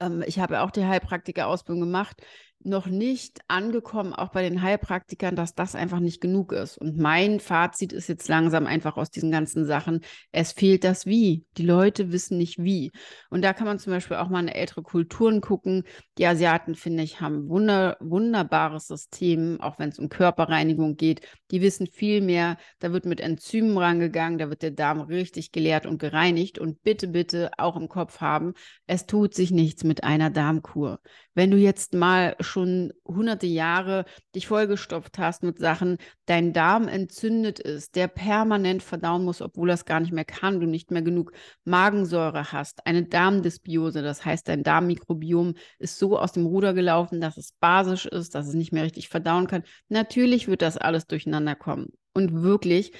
ähm, 0.00 0.24
ich 0.26 0.40
habe 0.40 0.62
auch 0.62 0.72
die 0.72 0.84
Heilpraktiker-Ausbildung 0.84 1.82
gemacht 1.82 2.20
noch 2.64 2.86
nicht 2.86 3.40
angekommen, 3.48 4.12
auch 4.12 4.30
bei 4.30 4.42
den 4.42 4.60
Heilpraktikern, 4.60 5.36
dass 5.36 5.54
das 5.54 5.74
einfach 5.74 6.00
nicht 6.00 6.20
genug 6.20 6.52
ist. 6.52 6.78
Und 6.78 6.98
mein 6.98 7.38
Fazit 7.40 7.92
ist 7.92 8.08
jetzt 8.08 8.28
langsam 8.28 8.66
einfach 8.66 8.96
aus 8.96 9.10
diesen 9.10 9.30
ganzen 9.30 9.64
Sachen, 9.64 10.00
es 10.32 10.52
fehlt 10.52 10.84
das 10.84 11.06
Wie. 11.06 11.44
Die 11.56 11.64
Leute 11.64 12.12
wissen 12.12 12.38
nicht 12.38 12.62
wie. 12.62 12.90
Und 13.30 13.42
da 13.42 13.52
kann 13.52 13.66
man 13.66 13.78
zum 13.78 13.92
Beispiel 13.92 14.16
auch 14.16 14.28
mal 14.28 14.40
in 14.40 14.48
ältere 14.48 14.82
Kulturen 14.82 15.40
gucken. 15.40 15.84
Die 16.18 16.26
Asiaten, 16.26 16.74
finde 16.74 17.02
ich, 17.02 17.20
haben 17.20 17.48
wunder, 17.48 17.96
wunderbares 18.00 18.88
System, 18.88 19.60
auch 19.60 19.78
wenn 19.78 19.90
es 19.90 19.98
um 19.98 20.08
Körperreinigung 20.08 20.96
geht. 20.96 21.20
Die 21.50 21.60
wissen 21.60 21.86
viel 21.86 22.20
mehr. 22.20 22.56
Da 22.80 22.92
wird 22.92 23.06
mit 23.06 23.20
Enzymen 23.20 23.78
rangegangen, 23.78 24.38
da 24.38 24.50
wird 24.50 24.62
der 24.62 24.72
Darm 24.72 25.00
richtig 25.00 25.52
geleert 25.52 25.86
und 25.86 25.98
gereinigt. 25.98 26.58
Und 26.58 26.82
bitte, 26.82 27.08
bitte 27.08 27.50
auch 27.58 27.76
im 27.76 27.88
Kopf 27.88 28.20
haben, 28.20 28.54
es 28.86 29.06
tut 29.06 29.34
sich 29.34 29.50
nichts 29.50 29.84
mit 29.84 30.02
einer 30.02 30.30
Darmkur. 30.30 31.00
Wenn 31.36 31.50
du 31.50 31.58
jetzt 31.58 31.92
mal 31.92 32.34
schon 32.40 32.94
hunderte 33.06 33.46
Jahre 33.46 34.06
dich 34.34 34.46
vollgestopft 34.46 35.18
hast 35.18 35.42
mit 35.42 35.58
Sachen, 35.58 35.98
dein 36.24 36.54
Darm 36.54 36.88
entzündet 36.88 37.58
ist, 37.58 37.94
der 37.94 38.08
permanent 38.08 38.82
verdauen 38.82 39.22
muss, 39.22 39.42
obwohl 39.42 39.68
es 39.68 39.84
gar 39.84 40.00
nicht 40.00 40.12
mehr 40.12 40.24
kann, 40.24 40.60
du 40.60 40.66
nicht 40.66 40.90
mehr 40.90 41.02
genug 41.02 41.32
Magensäure 41.64 42.52
hast, 42.52 42.86
eine 42.86 43.04
Darmdysbiose, 43.04 44.00
das 44.00 44.24
heißt, 44.24 44.48
dein 44.48 44.62
Darmmikrobiom 44.62 45.54
ist 45.78 45.98
so 45.98 46.18
aus 46.18 46.32
dem 46.32 46.46
Ruder 46.46 46.72
gelaufen, 46.72 47.20
dass 47.20 47.36
es 47.36 47.52
basisch 47.60 48.06
ist, 48.06 48.34
dass 48.34 48.48
es 48.48 48.54
nicht 48.54 48.72
mehr 48.72 48.84
richtig 48.84 49.10
verdauen 49.10 49.46
kann. 49.46 49.62
Natürlich 49.90 50.48
wird 50.48 50.62
das 50.62 50.78
alles 50.78 51.06
durcheinander 51.06 51.54
kommen. 51.54 51.88
Und 52.14 52.42
wirklich, 52.42 52.92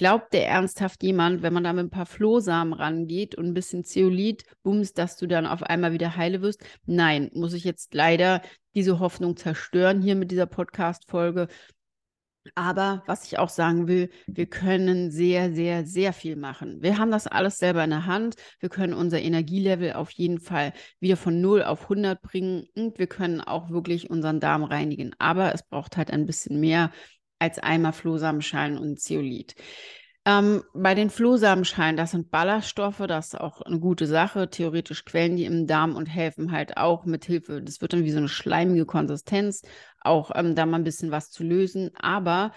Glaubt 0.00 0.32
der 0.32 0.48
ernsthaft 0.48 1.02
jemand, 1.02 1.42
wenn 1.42 1.52
man 1.52 1.62
da 1.62 1.74
mit 1.74 1.84
ein 1.84 1.90
paar 1.90 2.06
Flohsamen 2.06 2.72
rangeht 2.72 3.34
und 3.34 3.44
ein 3.44 3.52
bisschen 3.52 3.84
Zeolit, 3.84 4.44
bums, 4.62 4.94
dass 4.94 5.18
du 5.18 5.26
dann 5.26 5.44
auf 5.44 5.62
einmal 5.62 5.92
wieder 5.92 6.16
heile 6.16 6.40
wirst? 6.40 6.64
Nein, 6.86 7.30
muss 7.34 7.52
ich 7.52 7.64
jetzt 7.64 7.92
leider 7.92 8.40
diese 8.74 8.98
Hoffnung 8.98 9.36
zerstören 9.36 10.00
hier 10.00 10.14
mit 10.14 10.30
dieser 10.30 10.46
Podcast-Folge. 10.46 11.48
Aber 12.54 13.02
was 13.06 13.26
ich 13.26 13.38
auch 13.38 13.50
sagen 13.50 13.88
will, 13.88 14.08
wir 14.26 14.46
können 14.46 15.10
sehr, 15.10 15.52
sehr, 15.52 15.84
sehr 15.84 16.14
viel 16.14 16.36
machen. 16.36 16.80
Wir 16.80 16.96
haben 16.96 17.10
das 17.10 17.26
alles 17.26 17.58
selber 17.58 17.84
in 17.84 17.90
der 17.90 18.06
Hand. 18.06 18.36
Wir 18.58 18.70
können 18.70 18.94
unser 18.94 19.20
Energielevel 19.20 19.92
auf 19.92 20.10
jeden 20.12 20.40
Fall 20.40 20.72
wieder 21.00 21.18
von 21.18 21.42
0 21.42 21.62
auf 21.62 21.82
100 21.82 22.22
bringen 22.22 22.64
und 22.74 22.98
wir 22.98 23.06
können 23.06 23.42
auch 23.42 23.68
wirklich 23.68 24.08
unseren 24.08 24.40
Darm 24.40 24.64
reinigen. 24.64 25.14
Aber 25.18 25.52
es 25.54 25.62
braucht 25.62 25.98
halt 25.98 26.10
ein 26.10 26.24
bisschen 26.24 26.58
mehr 26.58 26.90
als 27.40 27.58
einmal 27.58 27.92
Flohsamenschalen 27.92 28.78
und 28.78 29.00
Zeolit. 29.00 29.56
Ähm, 30.26 30.62
bei 30.74 30.94
den 30.94 31.08
Flohsamenschalen, 31.08 31.96
das 31.96 32.10
sind 32.10 32.30
Ballaststoffe, 32.30 33.02
das 33.08 33.28
ist 33.28 33.40
auch 33.40 33.62
eine 33.62 33.80
gute 33.80 34.06
Sache. 34.06 34.50
Theoretisch 34.50 35.04
quellen 35.04 35.36
die 35.36 35.46
im 35.46 35.66
Darm 35.66 35.96
und 35.96 36.06
helfen 36.06 36.52
halt 36.52 36.76
auch 36.76 37.06
mit 37.06 37.24
Hilfe, 37.24 37.62
das 37.62 37.80
wird 37.80 37.94
dann 37.94 38.04
wie 38.04 38.10
so 38.10 38.18
eine 38.18 38.28
schleimige 38.28 38.84
Konsistenz, 38.84 39.62
auch 40.02 40.30
ähm, 40.34 40.54
da 40.54 40.66
mal 40.66 40.76
ein 40.76 40.84
bisschen 40.84 41.10
was 41.10 41.30
zu 41.30 41.42
lösen. 41.42 41.90
Aber 41.98 42.52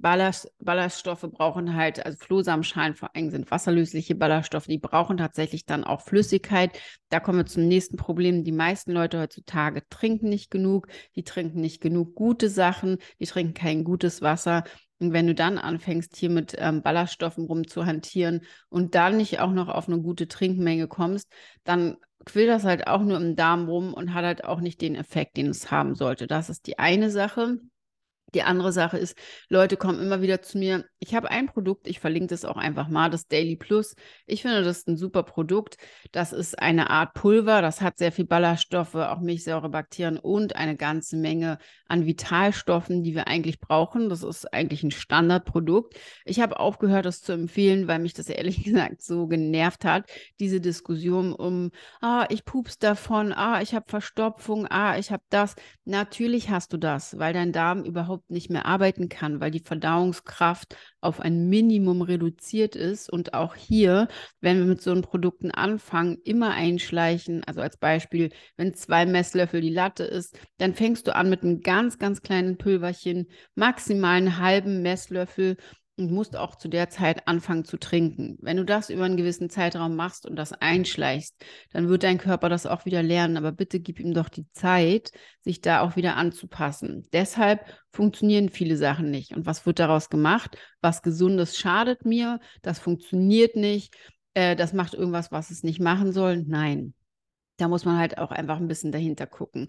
Ballast, 0.00 0.52
Ballaststoffe 0.58 1.26
brauchen 1.30 1.74
halt, 1.74 2.04
also 2.04 2.18
Flohsamenschalen 2.18 2.94
vor 2.94 3.14
allem 3.16 3.30
sind 3.30 3.50
wasserlösliche 3.50 4.14
Ballaststoffe, 4.14 4.66
die 4.66 4.78
brauchen 4.78 5.16
tatsächlich 5.16 5.64
dann 5.64 5.84
auch 5.84 6.02
Flüssigkeit. 6.02 6.78
Da 7.08 7.18
kommen 7.18 7.38
wir 7.38 7.46
zum 7.46 7.66
nächsten 7.66 7.96
Problem. 7.96 8.44
Die 8.44 8.52
meisten 8.52 8.92
Leute 8.92 9.20
heutzutage 9.20 9.82
trinken 9.88 10.28
nicht 10.28 10.50
genug, 10.50 10.88
die 11.14 11.24
trinken 11.24 11.60
nicht 11.60 11.80
genug 11.80 12.14
gute 12.14 12.50
Sachen, 12.50 12.98
die 13.20 13.26
trinken 13.26 13.54
kein 13.54 13.84
gutes 13.84 14.20
Wasser. 14.20 14.64
Und 14.98 15.12
wenn 15.12 15.26
du 15.26 15.34
dann 15.34 15.58
anfängst, 15.58 16.16
hier 16.16 16.30
mit 16.30 16.54
ähm, 16.58 16.82
Ballaststoffen 16.82 17.44
rumzuhantieren 17.46 18.42
und 18.68 18.94
dann 18.94 19.16
nicht 19.16 19.40
auch 19.40 19.52
noch 19.52 19.68
auf 19.68 19.88
eine 19.88 20.00
gute 20.00 20.28
Trinkmenge 20.28 20.88
kommst, 20.88 21.28
dann 21.64 21.96
quillt 22.24 22.48
das 22.48 22.64
halt 22.64 22.86
auch 22.86 23.02
nur 23.02 23.16
im 23.16 23.36
Darm 23.36 23.68
rum 23.68 23.94
und 23.94 24.12
hat 24.12 24.24
halt 24.24 24.44
auch 24.44 24.60
nicht 24.60 24.80
den 24.80 24.94
Effekt, 24.94 25.36
den 25.36 25.48
es 25.48 25.70
haben 25.70 25.94
sollte. 25.94 26.26
Das 26.26 26.50
ist 26.50 26.66
die 26.66 26.78
eine 26.78 27.10
Sache. 27.10 27.58
Die 28.36 28.42
andere 28.42 28.70
Sache 28.70 28.98
ist, 28.98 29.16
Leute 29.48 29.78
kommen 29.78 29.98
immer 29.98 30.20
wieder 30.20 30.42
zu 30.42 30.58
mir. 30.58 30.84
Ich 30.98 31.14
habe 31.14 31.30
ein 31.30 31.46
Produkt, 31.46 31.88
ich 31.88 32.00
verlinke 32.00 32.26
das 32.26 32.44
auch 32.44 32.58
einfach 32.58 32.86
mal, 32.86 33.08
das 33.08 33.28
Daily 33.28 33.56
Plus. 33.56 33.96
Ich 34.26 34.42
finde, 34.42 34.62
das 34.62 34.76
ist 34.76 34.88
ein 34.88 34.98
super 34.98 35.22
Produkt. 35.22 35.78
Das 36.12 36.34
ist 36.34 36.58
eine 36.58 36.90
Art 36.90 37.14
Pulver, 37.14 37.62
das 37.62 37.80
hat 37.80 37.96
sehr 37.96 38.12
viel 38.12 38.26
Ballaststoffe, 38.26 38.94
auch 38.94 39.20
Milchsäurebakterien 39.20 40.18
und 40.18 40.54
eine 40.54 40.76
ganze 40.76 41.16
Menge 41.16 41.56
an 41.88 42.06
Vitalstoffen, 42.06 43.02
die 43.02 43.14
wir 43.14 43.26
eigentlich 43.26 43.60
brauchen. 43.60 44.08
Das 44.08 44.22
ist 44.22 44.52
eigentlich 44.52 44.82
ein 44.82 44.90
Standardprodukt. 44.90 45.94
Ich 46.24 46.40
habe 46.40 46.58
aufgehört, 46.58 47.06
das 47.06 47.22
zu 47.22 47.32
empfehlen, 47.32 47.88
weil 47.88 47.98
mich 47.98 48.14
das 48.14 48.28
ehrlich 48.36 48.64
gesagt 48.64 49.02
so 49.02 49.26
genervt 49.26 49.84
hat, 49.84 50.08
diese 50.40 50.60
Diskussion 50.60 51.32
um, 51.32 51.70
ah, 52.00 52.26
ich 52.30 52.44
pups 52.44 52.78
davon, 52.78 53.32
ah, 53.32 53.60
ich 53.62 53.74
habe 53.74 53.86
Verstopfung, 53.88 54.66
ah, 54.68 54.98
ich 54.98 55.10
habe 55.10 55.22
das. 55.30 55.54
Natürlich 55.84 56.50
hast 56.50 56.72
du 56.72 56.76
das, 56.76 57.18
weil 57.18 57.32
dein 57.32 57.52
Darm 57.52 57.84
überhaupt 57.84 58.30
nicht 58.30 58.50
mehr 58.50 58.66
arbeiten 58.66 59.08
kann, 59.08 59.40
weil 59.40 59.50
die 59.50 59.60
Verdauungskraft 59.60 60.76
auf 61.06 61.20
ein 61.20 61.48
Minimum 61.48 62.02
reduziert 62.02 62.76
ist. 62.76 63.10
Und 63.10 63.32
auch 63.34 63.54
hier, 63.54 64.08
wenn 64.40 64.58
wir 64.58 64.66
mit 64.66 64.82
so 64.82 64.90
einen 64.90 65.02
Produkten 65.02 65.50
anfangen, 65.50 66.18
immer 66.24 66.50
einschleichen. 66.50 67.44
Also 67.44 67.60
als 67.60 67.76
Beispiel, 67.78 68.30
wenn 68.56 68.74
zwei 68.74 69.06
Messlöffel 69.06 69.60
die 69.60 69.70
Latte 69.70 70.04
ist, 70.04 70.38
dann 70.58 70.74
fängst 70.74 71.06
du 71.06 71.14
an 71.14 71.30
mit 71.30 71.42
einem 71.42 71.60
ganz, 71.60 71.98
ganz 71.98 72.22
kleinen 72.22 72.58
Pülverchen, 72.58 73.28
maximal 73.54 74.16
einen 74.16 74.38
halben 74.38 74.82
Messlöffel 74.82 75.56
und 75.96 76.10
musst 76.10 76.36
auch 76.36 76.56
zu 76.56 76.68
der 76.68 76.90
Zeit 76.90 77.26
anfangen 77.26 77.64
zu 77.64 77.78
trinken. 77.78 78.36
Wenn 78.40 78.58
du 78.58 78.64
das 78.64 78.90
über 78.90 79.04
einen 79.04 79.16
gewissen 79.16 79.48
Zeitraum 79.48 79.96
machst 79.96 80.26
und 80.26 80.36
das 80.36 80.52
einschleichst, 80.52 81.34
dann 81.72 81.88
wird 81.88 82.02
dein 82.02 82.18
Körper 82.18 82.48
das 82.48 82.66
auch 82.66 82.84
wieder 82.84 83.02
lernen. 83.02 83.36
Aber 83.36 83.52
bitte 83.52 83.80
gib 83.80 83.98
ihm 83.98 84.12
doch 84.12 84.28
die 84.28 84.50
Zeit, 84.52 85.10
sich 85.40 85.60
da 85.60 85.80
auch 85.80 85.96
wieder 85.96 86.16
anzupassen. 86.16 87.06
Deshalb 87.12 87.64
funktionieren 87.92 88.50
viele 88.50 88.76
Sachen 88.76 89.10
nicht. 89.10 89.34
Und 89.34 89.46
was 89.46 89.64
wird 89.64 89.78
daraus 89.78 90.10
gemacht? 90.10 90.58
Was 90.82 91.02
Gesundes 91.02 91.56
schadet 91.56 92.04
mir, 92.04 92.40
das 92.62 92.78
funktioniert 92.78 93.56
nicht, 93.56 93.94
äh, 94.34 94.54
das 94.54 94.74
macht 94.74 94.92
irgendwas, 94.92 95.32
was 95.32 95.50
es 95.50 95.62
nicht 95.62 95.80
machen 95.80 96.12
soll. 96.12 96.44
Nein. 96.46 96.94
Da 97.58 97.68
muss 97.68 97.86
man 97.86 97.98
halt 97.98 98.18
auch 98.18 98.32
einfach 98.32 98.58
ein 98.58 98.68
bisschen 98.68 98.92
dahinter 98.92 99.26
gucken. 99.26 99.68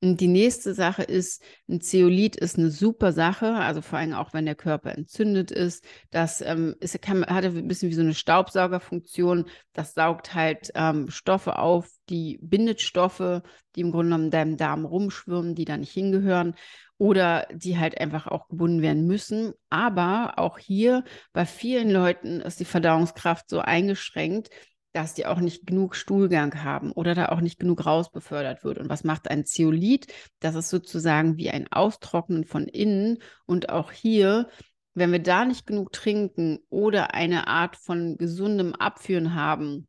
Und 0.00 0.20
die 0.20 0.28
nächste 0.28 0.74
Sache 0.74 1.02
ist, 1.02 1.42
ein 1.68 1.80
Zeolit 1.80 2.36
ist 2.36 2.56
eine 2.56 2.70
super 2.70 3.12
Sache, 3.12 3.54
also 3.54 3.82
vor 3.82 3.98
allem 3.98 4.12
auch, 4.12 4.32
wenn 4.32 4.46
der 4.46 4.54
Körper 4.54 4.92
entzündet 4.96 5.50
ist. 5.50 5.84
Das 6.10 6.40
ähm, 6.40 6.76
ist, 6.78 7.00
kann, 7.02 7.26
hat 7.26 7.44
ein 7.44 7.66
bisschen 7.66 7.90
wie 7.90 7.94
so 7.94 8.02
eine 8.02 8.14
Staubsaugerfunktion. 8.14 9.46
Das 9.72 9.94
saugt 9.94 10.34
halt 10.34 10.70
ähm, 10.76 11.10
Stoffe 11.10 11.58
auf, 11.58 11.88
die 12.08 12.38
bindet 12.40 12.80
Stoffe, 12.80 13.42
die 13.74 13.80
im 13.80 13.90
Grunde 13.90 14.06
genommen 14.06 14.24
in 14.26 14.30
deinem 14.30 14.56
Darm 14.56 14.84
rumschwirren, 14.84 15.56
die 15.56 15.64
da 15.64 15.76
nicht 15.76 15.92
hingehören 15.92 16.54
oder 16.96 17.48
die 17.52 17.78
halt 17.78 18.00
einfach 18.00 18.28
auch 18.28 18.48
gebunden 18.48 18.82
werden 18.82 19.06
müssen. 19.06 19.52
Aber 19.68 20.34
auch 20.36 20.58
hier 20.58 21.02
bei 21.32 21.44
vielen 21.44 21.90
Leuten 21.90 22.40
ist 22.40 22.60
die 22.60 22.64
Verdauungskraft 22.64 23.48
so 23.48 23.58
eingeschränkt, 23.58 24.50
dass 24.98 25.14
die 25.14 25.26
auch 25.26 25.38
nicht 25.38 25.64
genug 25.64 25.94
Stuhlgang 25.94 26.64
haben 26.64 26.90
oder 26.90 27.14
da 27.14 27.26
auch 27.26 27.40
nicht 27.40 27.60
genug 27.60 27.86
rausbefördert 27.86 28.64
wird. 28.64 28.78
Und 28.78 28.88
was 28.88 29.04
macht 29.04 29.30
ein 29.30 29.46
Zeolit? 29.46 30.12
Das 30.40 30.56
ist 30.56 30.70
sozusagen 30.70 31.36
wie 31.36 31.50
ein 31.50 31.70
Austrocknen 31.70 32.42
von 32.42 32.66
innen. 32.66 33.18
Und 33.46 33.68
auch 33.68 33.92
hier, 33.92 34.48
wenn 34.94 35.12
wir 35.12 35.20
da 35.20 35.44
nicht 35.44 35.68
genug 35.68 35.92
trinken 35.92 36.58
oder 36.68 37.14
eine 37.14 37.46
Art 37.46 37.76
von 37.76 38.16
gesundem 38.18 38.74
Abführen 38.74 39.36
haben, 39.36 39.86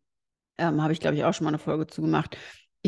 ähm, 0.60 0.84
habe 0.84 0.94
ich, 0.94 1.00
glaube 1.00 1.16
ich, 1.16 1.24
auch 1.24 1.34
schon 1.34 1.46
mal 1.46 1.50
eine 1.50 1.58
Folge 1.58 1.88
zu 1.88 2.04
gemacht, 2.04 2.38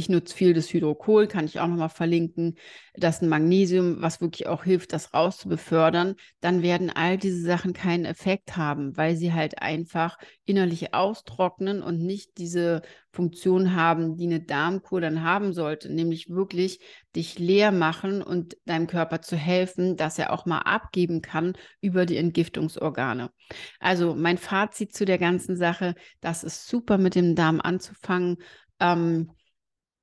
ich 0.02 0.10
nutze 0.10 0.36
viel 0.36 0.54
das 0.54 0.74
Hydrokohl, 0.74 1.28
kann 1.28 1.46
ich 1.46 1.60
auch 1.60 1.68
nochmal 1.68 1.90
verlinken. 1.90 2.58
Das 2.96 3.22
ein 3.22 3.30
Magnesium, 3.30 4.02
was 4.02 4.20
wirklich 4.20 4.48
auch 4.48 4.64
hilft, 4.64 4.94
das 4.94 5.14
rauszubefördern. 5.14 6.16
Dann 6.42 6.64
werden 6.64 6.90
all 6.90 7.18
diese 7.18 7.42
Sachen 7.42 7.74
keinen 7.74 8.06
Effekt 8.06 8.58
haben, 8.58 8.98
weil 8.98 9.16
sie 9.16 9.32
halt 9.32 9.62
einfach 9.62 10.18
innerlich 10.46 10.94
austrocknen 10.94 11.84
und 11.84 12.00
nicht 12.00 12.38
diese 12.38 12.82
Funktion 13.12 13.76
haben, 13.76 14.18
die 14.18 14.26
eine 14.26 14.42
Darmkur 14.42 15.02
dann 15.02 15.24
haben 15.24 15.54
sollte, 15.54 15.94
nämlich 15.94 16.30
wirklich 16.30 16.80
dich 17.16 17.38
leer 17.38 17.72
machen 17.72 18.22
und 18.22 18.58
deinem 18.66 18.88
Körper 18.88 19.22
zu 19.22 19.36
helfen, 19.36 19.98
dass 19.98 20.18
er 20.18 20.34
auch 20.34 20.46
mal 20.46 20.60
abgeben 20.60 21.22
kann 21.22 21.54
über 21.80 22.06
die 22.06 22.18
Entgiftungsorgane. 22.18 23.32
Also 23.80 24.16
mein 24.16 24.38
Fazit 24.38 24.94
zu 24.94 25.06
der 25.06 25.18
ganzen 25.18 25.56
Sache, 25.56 25.94
das 26.22 26.44
ist 26.44 26.68
super 26.68 26.98
mit 26.98 27.16
dem 27.16 27.36
Darm 27.36 27.62
anzufangen. 27.62 28.38
Ähm, 28.80 29.32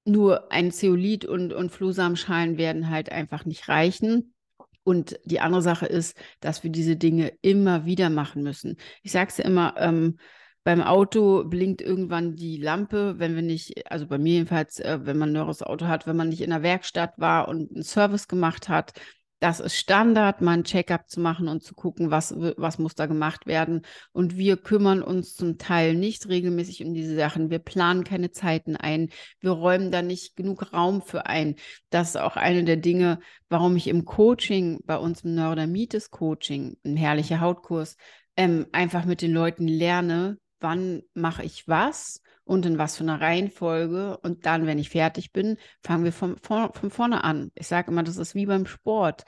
nur 0.08 0.50
ein 0.50 0.72
Zeolit 0.72 1.24
und, 1.24 1.52
und 1.52 1.70
Flohsamenschalen 1.70 2.58
werden 2.58 2.90
halt 2.90 3.12
einfach 3.12 3.44
nicht 3.44 3.68
reichen. 3.68 4.34
Und 4.82 5.20
die 5.24 5.40
andere 5.40 5.62
Sache 5.62 5.86
ist, 5.86 6.16
dass 6.40 6.64
wir 6.64 6.70
diese 6.70 6.96
Dinge 6.96 7.32
immer 7.42 7.84
wieder 7.84 8.08
machen 8.08 8.42
müssen. 8.42 8.76
Ich 9.02 9.12
sage 9.12 9.28
es 9.30 9.36
ja 9.36 9.44
immer, 9.44 9.74
ähm, 9.76 10.18
beim 10.64 10.82
Auto 10.82 11.44
blinkt 11.44 11.80
irgendwann 11.80 12.36
die 12.36 12.56
Lampe, 12.56 13.18
wenn 13.18 13.34
wir 13.34 13.42
nicht, 13.42 13.90
also 13.90 14.06
bei 14.06 14.18
mir 14.18 14.34
jedenfalls, 14.34 14.80
äh, 14.80 14.98
wenn 15.02 15.18
man 15.18 15.30
ein 15.30 15.32
neues 15.32 15.62
Auto 15.62 15.86
hat, 15.86 16.06
wenn 16.06 16.16
man 16.16 16.28
nicht 16.28 16.40
in 16.40 16.50
der 16.50 16.62
Werkstatt 16.62 17.14
war 17.16 17.48
und 17.48 17.70
einen 17.70 17.82
Service 17.82 18.28
gemacht 18.28 18.68
hat, 18.68 18.92
das 19.40 19.60
ist 19.60 19.76
Standard, 19.76 20.40
mal 20.40 20.52
ein 20.52 20.64
Checkup 20.64 21.08
zu 21.08 21.20
machen 21.20 21.48
und 21.48 21.62
zu 21.62 21.74
gucken, 21.74 22.10
was, 22.10 22.34
was 22.36 22.78
muss 22.78 22.94
da 22.94 23.06
gemacht 23.06 23.46
werden. 23.46 23.82
Und 24.12 24.36
wir 24.36 24.56
kümmern 24.56 25.02
uns 25.02 25.34
zum 25.34 25.58
Teil 25.58 25.94
nicht 25.94 26.28
regelmäßig 26.28 26.84
um 26.84 26.92
diese 26.92 27.14
Sachen. 27.14 27.50
Wir 27.50 27.60
planen 27.60 28.02
keine 28.02 28.32
Zeiten 28.32 28.76
ein. 28.76 29.10
Wir 29.40 29.52
räumen 29.52 29.92
da 29.92 30.02
nicht 30.02 30.34
genug 30.34 30.72
Raum 30.72 31.02
für 31.02 31.26
ein. 31.26 31.54
Das 31.90 32.10
ist 32.10 32.16
auch 32.16 32.36
eine 32.36 32.64
der 32.64 32.78
Dinge, 32.78 33.20
warum 33.48 33.76
ich 33.76 33.86
im 33.86 34.04
Coaching, 34.04 34.80
bei 34.84 34.96
uns 34.96 35.22
im 35.22 35.34
Neurodermitis 35.34 36.10
Coaching, 36.10 36.76
ein 36.84 36.96
herrlicher 36.96 37.40
Hautkurs, 37.40 37.96
ähm, 38.36 38.66
einfach 38.72 39.04
mit 39.04 39.22
den 39.22 39.32
Leuten 39.32 39.68
lerne, 39.68 40.38
wann 40.58 41.02
mache 41.14 41.44
ich 41.44 41.68
was 41.68 42.22
und 42.48 42.64
in 42.64 42.78
was 42.78 42.96
für 42.96 43.04
einer 43.04 43.20
Reihenfolge. 43.20 44.16
Und 44.22 44.46
dann, 44.46 44.66
wenn 44.66 44.78
ich 44.78 44.88
fertig 44.88 45.32
bin, 45.32 45.58
fangen 45.82 46.04
wir 46.04 46.12
von, 46.12 46.38
von, 46.38 46.72
von 46.72 46.90
vorne 46.90 47.22
an. 47.22 47.52
Ich 47.54 47.66
sage 47.66 47.90
immer, 47.90 48.02
das 48.02 48.16
ist 48.16 48.34
wie 48.34 48.46
beim 48.46 48.64
Sport. 48.64 49.24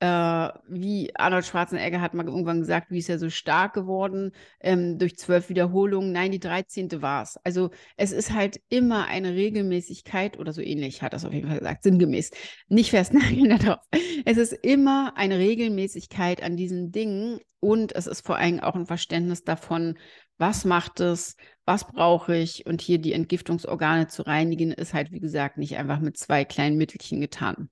Äh, 0.00 0.48
wie 0.66 1.14
Arnold 1.14 1.44
Schwarzenegger 1.44 2.00
hat 2.00 2.14
mal 2.14 2.26
irgendwann 2.26 2.60
gesagt, 2.60 2.90
wie 2.90 2.98
ist 2.98 3.10
er 3.10 3.18
so 3.18 3.28
stark 3.28 3.74
geworden 3.74 4.32
ähm, 4.60 4.98
durch 4.98 5.18
zwölf 5.18 5.50
Wiederholungen. 5.50 6.12
Nein, 6.12 6.32
die 6.32 6.40
13. 6.40 7.02
war 7.02 7.22
es. 7.22 7.36
Also 7.44 7.70
es 7.98 8.10
ist 8.10 8.32
halt 8.32 8.58
immer 8.70 9.06
eine 9.06 9.34
Regelmäßigkeit 9.34 10.38
oder 10.38 10.54
so 10.54 10.62
ähnlich, 10.62 11.02
hat 11.02 11.12
das 11.12 11.26
auf 11.26 11.32
jeden 11.34 11.48
Fall 11.48 11.58
gesagt, 11.58 11.82
sinngemäß. 11.82 12.30
Nicht 12.68 12.88
festnageln 12.88 13.58
darauf. 13.58 13.84
Es 14.24 14.38
ist 14.38 14.52
immer 14.52 15.12
eine 15.16 15.38
Regelmäßigkeit 15.38 16.42
an 16.42 16.56
diesen 16.56 16.90
Dingen 16.90 17.40
und 17.60 17.94
es 17.94 18.06
ist 18.06 18.26
vor 18.26 18.36
allem 18.36 18.60
auch 18.60 18.74
ein 18.74 18.86
Verständnis 18.86 19.44
davon, 19.44 19.98
was 20.38 20.64
macht 20.64 21.00
es, 21.00 21.36
was 21.64 21.86
brauche 21.86 22.36
ich 22.36 22.66
und 22.66 22.80
hier 22.80 22.98
die 22.98 23.12
Entgiftungsorgane 23.12 24.08
zu 24.08 24.22
reinigen, 24.22 24.72
ist 24.72 24.94
halt, 24.94 25.12
wie 25.12 25.20
gesagt, 25.20 25.58
nicht 25.58 25.76
einfach 25.76 26.00
mit 26.00 26.16
zwei 26.16 26.44
kleinen 26.44 26.76
Mittelchen 26.76 27.20
getan. 27.20 27.70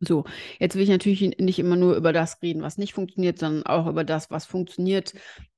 So, 0.00 0.24
jetzt 0.58 0.74
will 0.76 0.82
ich 0.82 0.90
natürlich 0.90 1.20
nicht 1.38 1.58
immer 1.58 1.76
nur 1.76 1.96
über 1.96 2.12
das 2.12 2.42
reden, 2.42 2.62
was 2.62 2.76
nicht 2.76 2.92
funktioniert, 2.92 3.38
sondern 3.38 3.64
auch 3.64 3.86
über 3.86 4.04
das, 4.04 4.30
was 4.30 4.44
funktioniert. 4.44 5.14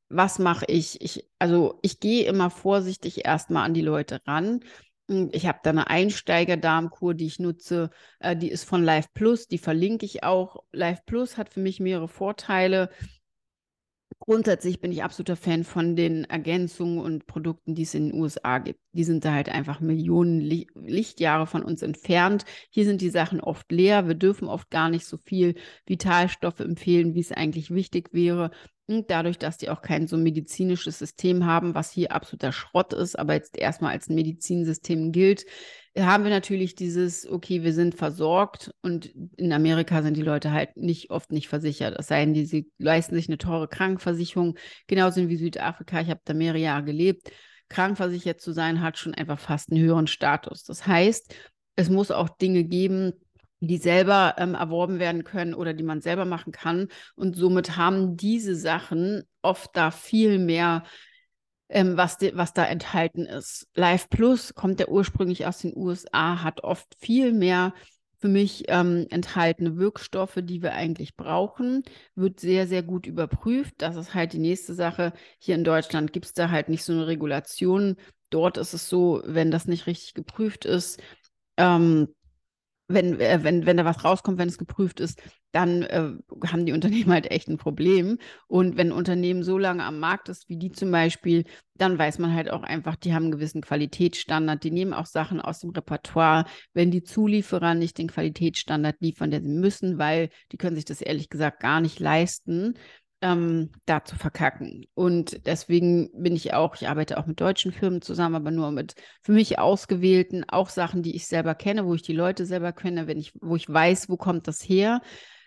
Was 0.08 0.38
mache 0.38 0.64
ich? 0.68 1.00
ich? 1.00 1.28
Also 1.38 1.78
ich 1.82 2.00
gehe 2.00 2.24
immer 2.26 2.48
vorsichtig 2.48 3.26
erstmal 3.26 3.64
an 3.64 3.74
die 3.74 3.82
Leute 3.82 4.20
ran. 4.26 4.60
Ich 5.32 5.46
habe 5.46 5.58
da 5.62 5.70
eine 5.70 5.88
Einsteiger-Darmkur, 5.88 7.14
die 7.14 7.26
ich 7.26 7.38
nutze. 7.38 7.90
Äh, 8.20 8.36
die 8.36 8.50
ist 8.50 8.64
von 8.64 8.84
Live 8.84 9.12
Plus, 9.12 9.48
die 9.48 9.58
verlinke 9.58 10.06
ich 10.06 10.22
auch. 10.22 10.62
Live 10.70 11.04
Plus 11.04 11.36
hat 11.36 11.48
für 11.48 11.60
mich 11.60 11.80
mehrere 11.80 12.08
Vorteile. 12.08 12.90
Grundsätzlich 14.28 14.82
bin 14.82 14.92
ich 14.92 15.02
absoluter 15.02 15.36
Fan 15.36 15.64
von 15.64 15.96
den 15.96 16.24
Ergänzungen 16.24 16.98
und 16.98 17.26
Produkten, 17.26 17.74
die 17.74 17.84
es 17.84 17.94
in 17.94 18.10
den 18.10 18.20
USA 18.20 18.58
gibt. 18.58 18.78
Die 18.92 19.04
sind 19.04 19.24
da 19.24 19.32
halt 19.32 19.48
einfach 19.48 19.80
Millionen 19.80 20.38
Lichtjahre 20.38 21.46
von 21.46 21.62
uns 21.62 21.80
entfernt. 21.80 22.44
Hier 22.68 22.84
sind 22.84 23.00
die 23.00 23.08
Sachen 23.08 23.40
oft 23.40 23.72
leer. 23.72 24.06
Wir 24.06 24.16
dürfen 24.16 24.46
oft 24.46 24.68
gar 24.68 24.90
nicht 24.90 25.06
so 25.06 25.16
viel 25.16 25.54
Vitalstoffe 25.86 26.60
empfehlen, 26.60 27.14
wie 27.14 27.20
es 27.20 27.32
eigentlich 27.32 27.70
wichtig 27.70 28.10
wäre. 28.12 28.50
Und 28.84 29.10
dadurch, 29.10 29.38
dass 29.38 29.56
die 29.56 29.70
auch 29.70 29.80
kein 29.80 30.06
so 30.06 30.18
medizinisches 30.18 30.98
System 30.98 31.46
haben, 31.46 31.74
was 31.74 31.90
hier 31.90 32.12
absoluter 32.12 32.52
Schrott 32.52 32.92
ist, 32.92 33.18
aber 33.18 33.32
jetzt 33.32 33.56
erstmal 33.56 33.92
als 33.92 34.10
ein 34.10 34.14
Medizinsystem 34.14 35.10
gilt, 35.10 35.46
haben 36.00 36.24
wir 36.24 36.30
natürlich 36.30 36.74
dieses, 36.74 37.28
okay, 37.28 37.62
wir 37.62 37.72
sind 37.72 37.94
versorgt 37.94 38.70
und 38.82 39.06
in 39.36 39.52
Amerika 39.52 40.02
sind 40.02 40.16
die 40.16 40.22
Leute 40.22 40.52
halt 40.52 40.76
nicht 40.76 41.10
oft 41.10 41.32
nicht 41.32 41.48
versichert. 41.48 41.96
Es 41.98 42.08
sei 42.08 42.24
denn, 42.24 42.34
die 42.34 42.46
sie 42.46 42.70
leisten 42.78 43.14
sich 43.14 43.28
eine 43.28 43.38
teure 43.38 43.68
Krankenversicherung, 43.68 44.56
genauso 44.86 45.28
wie 45.28 45.36
Südafrika. 45.36 46.00
Ich 46.00 46.10
habe 46.10 46.20
da 46.24 46.34
mehrere 46.34 46.58
Jahre 46.58 46.84
gelebt. 46.84 47.30
Krankenversichert 47.68 48.40
zu 48.40 48.52
sein, 48.52 48.80
hat 48.80 48.98
schon 48.98 49.14
einfach 49.14 49.38
fast 49.38 49.70
einen 49.70 49.82
höheren 49.82 50.06
Status. 50.06 50.64
Das 50.64 50.86
heißt, 50.86 51.34
es 51.76 51.90
muss 51.90 52.10
auch 52.10 52.28
Dinge 52.28 52.64
geben, 52.64 53.12
die 53.60 53.78
selber 53.78 54.36
ähm, 54.38 54.54
erworben 54.54 54.98
werden 54.98 55.24
können 55.24 55.54
oder 55.54 55.74
die 55.74 55.82
man 55.82 56.00
selber 56.00 56.24
machen 56.24 56.52
kann. 56.52 56.88
Und 57.16 57.36
somit 57.36 57.76
haben 57.76 58.16
diese 58.16 58.54
Sachen 58.54 59.24
oft 59.42 59.76
da 59.76 59.90
viel 59.90 60.38
mehr, 60.38 60.84
ähm, 61.68 61.96
was, 61.96 62.18
de, 62.18 62.36
was 62.36 62.52
da 62.52 62.64
enthalten 62.64 63.26
ist. 63.26 63.68
Live 63.74 64.08
Plus 64.08 64.54
kommt 64.54 64.80
ja 64.80 64.88
ursprünglich 64.88 65.46
aus 65.46 65.58
den 65.58 65.76
USA, 65.76 66.42
hat 66.42 66.64
oft 66.64 66.94
viel 66.98 67.32
mehr 67.32 67.74
für 68.20 68.28
mich 68.28 68.64
ähm, 68.68 69.06
enthaltene 69.10 69.76
Wirkstoffe, 69.76 70.38
die 70.42 70.60
wir 70.60 70.72
eigentlich 70.72 71.16
brauchen, 71.16 71.84
wird 72.16 72.40
sehr, 72.40 72.66
sehr 72.66 72.82
gut 72.82 73.06
überprüft. 73.06 73.74
Das 73.78 73.96
ist 73.96 74.12
halt 74.12 74.32
die 74.32 74.40
nächste 74.40 74.74
Sache. 74.74 75.12
Hier 75.38 75.54
in 75.54 75.62
Deutschland 75.62 76.12
gibt 76.12 76.26
es 76.26 76.32
da 76.32 76.50
halt 76.50 76.68
nicht 76.68 76.82
so 76.82 76.92
eine 76.92 77.06
Regulation. 77.06 77.96
Dort 78.30 78.56
ist 78.58 78.74
es 78.74 78.88
so, 78.88 79.22
wenn 79.24 79.50
das 79.52 79.66
nicht 79.66 79.86
richtig 79.86 80.14
geprüft 80.14 80.64
ist, 80.64 81.00
ähm, 81.56 82.08
wenn, 82.88 83.20
äh, 83.20 83.40
wenn, 83.42 83.66
wenn 83.66 83.76
da 83.76 83.84
was 83.84 84.04
rauskommt, 84.04 84.38
wenn 84.38 84.48
es 84.48 84.58
geprüft 84.58 84.98
ist, 84.98 85.22
dann 85.52 85.82
äh, 85.82 86.12
haben 86.46 86.66
die 86.66 86.72
Unternehmen 86.72 87.12
halt 87.12 87.30
echt 87.30 87.48
ein 87.48 87.58
Problem. 87.58 88.18
Und 88.46 88.76
wenn 88.76 88.88
ein 88.88 88.92
Unternehmen 88.92 89.42
so 89.42 89.58
lange 89.58 89.84
am 89.84 90.00
Markt 90.00 90.28
ist, 90.28 90.48
wie 90.48 90.56
die 90.56 90.72
zum 90.72 90.90
Beispiel, 90.90 91.44
dann 91.74 91.98
weiß 91.98 92.18
man 92.18 92.34
halt 92.34 92.50
auch 92.50 92.62
einfach, 92.62 92.96
die 92.96 93.14
haben 93.14 93.24
einen 93.24 93.32
gewissen 93.32 93.60
Qualitätsstandard. 93.60 94.64
Die 94.64 94.70
nehmen 94.70 94.94
auch 94.94 95.06
Sachen 95.06 95.40
aus 95.40 95.60
dem 95.60 95.70
Repertoire, 95.70 96.46
wenn 96.72 96.90
die 96.90 97.02
Zulieferer 97.02 97.74
nicht 97.74 97.98
den 97.98 98.08
Qualitätsstandard 98.08 98.96
liefern, 99.00 99.30
den 99.30 99.44
sie 99.44 99.50
müssen, 99.50 99.98
weil 99.98 100.30
die 100.50 100.56
können 100.56 100.76
sich 100.76 100.86
das 100.86 101.02
ehrlich 101.02 101.28
gesagt 101.28 101.60
gar 101.60 101.80
nicht 101.80 102.00
leisten 102.00 102.74
ähm, 103.20 103.70
da 103.86 104.04
zu 104.04 104.16
verkacken. 104.16 104.86
Und 104.94 105.46
deswegen 105.46 106.10
bin 106.12 106.36
ich 106.36 106.54
auch, 106.54 106.76
ich 106.76 106.88
arbeite 106.88 107.18
auch 107.18 107.26
mit 107.26 107.40
deutschen 107.40 107.72
Firmen 107.72 108.00
zusammen, 108.00 108.36
aber 108.36 108.50
nur 108.50 108.70
mit 108.70 108.94
für 109.22 109.32
mich 109.32 109.58
ausgewählten, 109.58 110.44
auch 110.48 110.68
Sachen, 110.68 111.02
die 111.02 111.16
ich 111.16 111.26
selber 111.26 111.54
kenne, 111.54 111.84
wo 111.84 111.94
ich 111.94 112.02
die 112.02 112.12
Leute 112.12 112.46
selber 112.46 112.72
kenne, 112.72 113.06
wenn 113.06 113.18
ich, 113.18 113.32
wo 113.40 113.56
ich 113.56 113.68
weiß, 113.68 114.08
wo 114.08 114.16
kommt 114.16 114.46
das 114.46 114.60
her, 114.60 115.00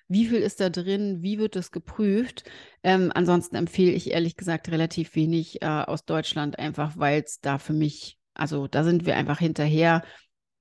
wie 0.07 0.25
viel 0.25 0.39
ist 0.39 0.59
da 0.59 0.69
drin, 0.69 1.19
wie 1.21 1.39
wird 1.39 1.55
das 1.55 1.71
geprüft. 1.71 2.43
Ähm, 2.83 3.11
ansonsten 3.15 3.55
empfehle 3.55 3.91
ich 3.91 4.11
ehrlich 4.11 4.35
gesagt 4.35 4.69
relativ 4.69 5.15
wenig 5.15 5.61
äh, 5.61 5.65
aus 5.65 6.03
Deutschland, 6.03 6.59
einfach 6.59 6.97
weil 6.97 7.23
es 7.23 7.39
da 7.39 7.57
für 7.57 7.73
mich, 7.73 8.19
also 8.33 8.67
da 8.67 8.83
sind 8.83 9.05
wir 9.05 9.15
einfach 9.15 9.39
hinterher, 9.39 10.03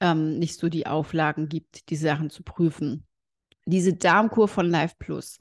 ähm, 0.01 0.39
nicht 0.39 0.57
so 0.57 0.69
die 0.69 0.87
Auflagen 0.87 1.49
gibt, 1.49 1.91
die 1.91 1.97
Sachen 1.97 2.31
zu 2.31 2.45
prüfen. 2.45 3.05
Diese 3.67 3.93
Darmkur 3.93 4.47
von 4.47 4.71
Life 4.71 4.95
Plus, 4.99 5.39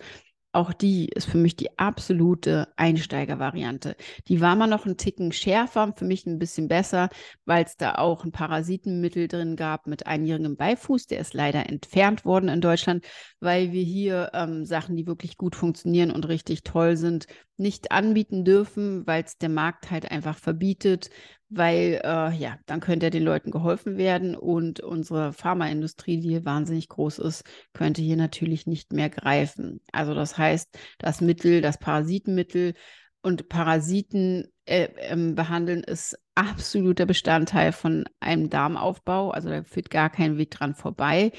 auch 0.52 0.74
die 0.74 1.10
ist 1.10 1.28
für 1.28 1.38
mich 1.38 1.56
die 1.56 1.78
absolute 1.78 2.68
Einsteigervariante. 2.76 3.96
Die 4.28 4.42
war 4.42 4.56
mal 4.56 4.68
noch 4.68 4.86
ein 4.86 4.98
Ticken 4.98 5.32
schärfer, 5.32 5.94
für 5.96 6.06
mich 6.06 6.26
ein 6.26 6.40
bisschen 6.40 6.68
besser, 6.68 7.10
weil 7.46 7.64
es 7.66 7.78
da 7.78 7.96
auch 7.96 8.24
ein 8.24 8.32
Parasitenmittel 8.32 9.28
drin 9.28 9.56
gab 9.56 9.86
mit 9.86 10.08
einjährigem 10.08 10.58
Beifuß. 10.58 11.06
Der 11.06 11.20
ist 11.20 11.36
leider 11.36 11.70
entfernt 11.70 12.26
worden 12.26 12.50
in 12.50 12.62
Deutschland, 12.62 13.06
weil 13.40 13.72
wir 13.72 13.84
hier 13.84 14.32
ähm, 14.34 14.66
Sachen, 14.66 14.96
die 14.96 15.06
wirklich 15.06 15.38
gut 15.38 15.56
funktionieren 15.56 16.10
und 16.12 16.28
richtig 16.28 16.64
toll 16.64 16.98
sind, 16.98 17.28
nicht 17.58 17.92
anbieten 17.92 18.44
dürfen, 18.44 19.06
weil 19.06 19.24
es 19.24 19.38
der 19.38 19.50
Markt 19.50 19.92
halt 19.92 20.10
einfach 20.10 20.38
verbietet, 20.38 21.10
weil 21.50 22.00
äh, 22.04 22.36
ja, 22.36 22.58
dann 22.68 22.80
könnte 22.80 23.10
den 23.10 23.24
Leuten 23.24 23.52
geholfen 23.52 23.98
werden 23.98 24.36
und 24.36 24.80
unsere 24.80 25.34
Pharmaindustrie, 25.34 26.20
die 26.20 26.30
hier 26.30 26.46
wahnsinnig 26.46 26.90
groß 26.90 27.20
ist, 27.20 27.44
könnte 27.74 28.02
hier 28.02 28.18
natürlich 28.18 28.68
nicht 28.68 28.94
mehr 28.94 29.10
greifen. 29.10 29.82
Also 29.92 30.14
das 30.14 30.38
heißt, 30.38 30.78
das 31.00 31.22
Mittel, 31.22 31.62
das 31.62 31.80
Parasitenmittel 31.80 32.76
und 33.22 33.50
Parasiten 33.50 34.48
äh, 34.66 34.90
äh, 34.96 35.34
behandeln 35.34 35.84
ist 35.84 36.18
absoluter 36.36 37.06
Bestandteil 37.06 37.72
von 37.72 38.06
einem 38.20 38.50
Darmaufbau. 38.50 39.32
Also 39.32 39.50
da 39.50 39.64
führt 39.64 39.90
gar 39.90 40.10
kein 40.10 40.38
Weg 40.38 40.52
dran 40.52 40.76
vorbei. 40.76 41.32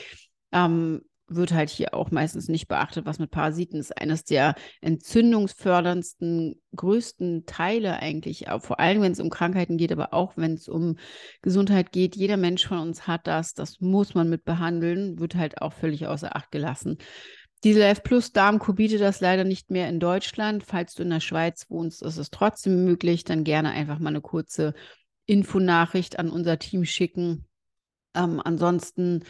Ähm, 0.52 1.02
wird 1.30 1.52
halt 1.52 1.70
hier 1.70 1.94
auch 1.94 2.10
meistens 2.10 2.48
nicht 2.48 2.68
beachtet, 2.68 3.06
was 3.06 3.18
mit 3.18 3.30
Parasiten 3.30 3.78
ist. 3.78 3.96
Eines 3.96 4.24
der 4.24 4.54
entzündungsförderndsten, 4.80 6.60
größten 6.74 7.46
Teile 7.46 8.00
eigentlich, 8.00 8.46
vor 8.58 8.80
allem 8.80 9.00
wenn 9.02 9.12
es 9.12 9.20
um 9.20 9.30
Krankheiten 9.30 9.76
geht, 9.76 9.92
aber 9.92 10.12
auch 10.12 10.36
wenn 10.36 10.54
es 10.54 10.68
um 10.68 10.96
Gesundheit 11.40 11.92
geht. 11.92 12.16
Jeder 12.16 12.36
Mensch 12.36 12.66
von 12.66 12.78
uns 12.78 13.06
hat 13.06 13.26
das, 13.26 13.54
das 13.54 13.80
muss 13.80 14.14
man 14.14 14.28
mit 14.28 14.44
behandeln, 14.44 15.18
wird 15.20 15.36
halt 15.36 15.62
auch 15.62 15.72
völlig 15.72 16.06
außer 16.06 16.34
Acht 16.34 16.50
gelassen. 16.50 16.98
Diese 17.62 17.84
F 17.84 18.02
Plus 18.02 18.32
Darmkur 18.32 18.74
bietet 18.74 19.02
das 19.02 19.20
leider 19.20 19.44
nicht 19.44 19.70
mehr 19.70 19.88
in 19.88 20.00
Deutschland. 20.00 20.64
Falls 20.64 20.94
du 20.94 21.02
in 21.02 21.10
der 21.10 21.20
Schweiz 21.20 21.66
wohnst, 21.68 22.02
ist 22.02 22.16
es 22.16 22.30
trotzdem 22.30 22.84
möglich. 22.84 23.24
Dann 23.24 23.44
gerne 23.44 23.70
einfach 23.70 23.98
mal 23.98 24.08
eine 24.08 24.22
kurze 24.22 24.74
Infonachricht 25.26 26.18
an 26.18 26.30
unser 26.30 26.58
Team 26.58 26.84
schicken. 26.84 27.46
Ähm, 28.14 28.40
ansonsten 28.42 29.24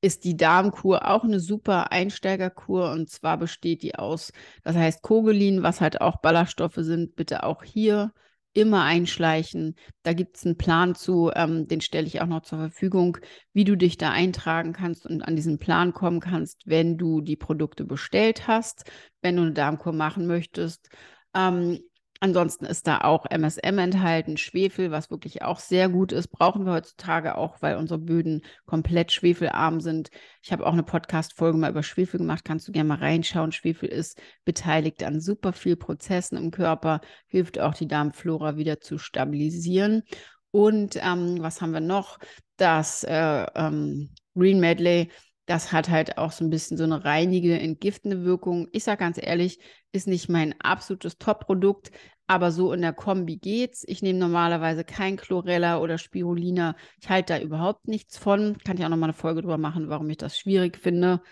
ist 0.00 0.24
die 0.24 0.36
Darmkur 0.36 1.08
auch 1.08 1.24
eine 1.24 1.40
super 1.40 1.90
Einsteigerkur 1.92 2.90
und 2.92 3.10
zwar 3.10 3.38
besteht 3.38 3.82
die 3.82 3.94
aus, 3.96 4.32
das 4.62 4.76
heißt 4.76 5.02
Kogelin, 5.02 5.62
was 5.62 5.80
halt 5.80 6.00
auch 6.00 6.16
Ballaststoffe 6.20 6.78
sind, 6.78 7.16
bitte 7.16 7.42
auch 7.42 7.62
hier 7.62 8.12
immer 8.56 8.84
einschleichen. 8.84 9.76
Da 10.02 10.14
gibt 10.14 10.36
es 10.36 10.46
einen 10.46 10.56
Plan 10.56 10.94
zu, 10.94 11.30
ähm, 11.34 11.68
den 11.68 11.82
stelle 11.82 12.06
ich 12.06 12.22
auch 12.22 12.26
noch 12.26 12.42
zur 12.42 12.58
Verfügung, 12.58 13.18
wie 13.52 13.64
du 13.64 13.76
dich 13.76 13.98
da 13.98 14.10
eintragen 14.10 14.72
kannst 14.72 15.06
und 15.06 15.22
an 15.22 15.36
diesen 15.36 15.58
Plan 15.58 15.92
kommen 15.92 16.20
kannst, 16.20 16.62
wenn 16.66 16.96
du 16.96 17.20
die 17.20 17.36
Produkte 17.36 17.84
bestellt 17.84 18.48
hast, 18.48 18.90
wenn 19.20 19.36
du 19.36 19.42
eine 19.42 19.52
Darmkur 19.52 19.92
machen 19.92 20.26
möchtest. 20.26 20.88
Ähm, 21.34 21.80
Ansonsten 22.20 22.64
ist 22.64 22.86
da 22.86 22.98
auch 23.02 23.26
MSM 23.30 23.78
enthalten, 23.78 24.36
Schwefel, 24.36 24.90
was 24.90 25.10
wirklich 25.10 25.42
auch 25.42 25.58
sehr 25.58 25.88
gut 25.88 26.12
ist. 26.12 26.28
Brauchen 26.28 26.64
wir 26.64 26.72
heutzutage 26.72 27.36
auch, 27.36 27.60
weil 27.60 27.76
unsere 27.76 27.98
Böden 27.98 28.42
komplett 28.64 29.12
schwefelarm 29.12 29.80
sind. 29.80 30.10
Ich 30.42 30.52
habe 30.52 30.66
auch 30.66 30.72
eine 30.72 30.82
Podcast-Folge 30.82 31.58
mal 31.58 31.70
über 31.70 31.82
Schwefel 31.82 32.18
gemacht. 32.18 32.44
Kannst 32.44 32.66
du 32.68 32.72
gerne 32.72 32.88
mal 32.88 32.98
reinschauen. 32.98 33.52
Schwefel 33.52 33.88
ist 33.88 34.20
beteiligt 34.44 35.02
an 35.02 35.20
super 35.20 35.52
vielen 35.52 35.78
Prozessen 35.78 36.38
im 36.38 36.50
Körper, 36.50 37.00
hilft 37.26 37.58
auch 37.58 37.74
die 37.74 37.88
Darmflora 37.88 38.56
wieder 38.56 38.80
zu 38.80 38.98
stabilisieren. 38.98 40.02
Und 40.50 40.96
ähm, 40.96 41.42
was 41.42 41.60
haben 41.60 41.72
wir 41.72 41.80
noch? 41.80 42.18
Das 42.56 43.04
äh, 43.04 43.46
ähm, 43.54 44.10
Green 44.34 44.60
Medley 44.60 45.10
das 45.46 45.72
hat 45.72 45.88
halt 45.88 46.18
auch 46.18 46.32
so 46.32 46.44
ein 46.44 46.50
bisschen 46.50 46.76
so 46.76 46.84
eine 46.84 47.04
reinigende, 47.04 47.60
entgiftende 47.60 48.24
Wirkung. 48.24 48.68
Ich 48.72 48.84
sage 48.84 48.98
ganz 48.98 49.18
ehrlich, 49.20 49.60
ist 49.92 50.08
nicht 50.08 50.28
mein 50.28 50.60
absolutes 50.60 51.18
Top-Produkt, 51.18 51.92
aber 52.26 52.50
so 52.50 52.72
in 52.72 52.82
der 52.82 52.92
Kombi 52.92 53.36
geht's. 53.36 53.84
Ich 53.86 54.02
nehme 54.02 54.18
normalerweise 54.18 54.82
kein 54.82 55.16
Chlorella 55.16 55.78
oder 55.78 55.98
Spirulina. 55.98 56.74
Ich 57.00 57.08
halte 57.08 57.34
da 57.34 57.40
überhaupt 57.40 57.86
nichts 57.86 58.18
von. 58.18 58.58
Kann 58.64 58.76
ich 58.76 58.84
auch 58.84 58.88
nochmal 58.88 59.10
eine 59.10 59.16
Folge 59.16 59.42
drüber 59.42 59.58
machen, 59.58 59.88
warum 59.88 60.10
ich 60.10 60.16
das 60.16 60.36
schwierig 60.36 60.78
finde. 60.78 61.22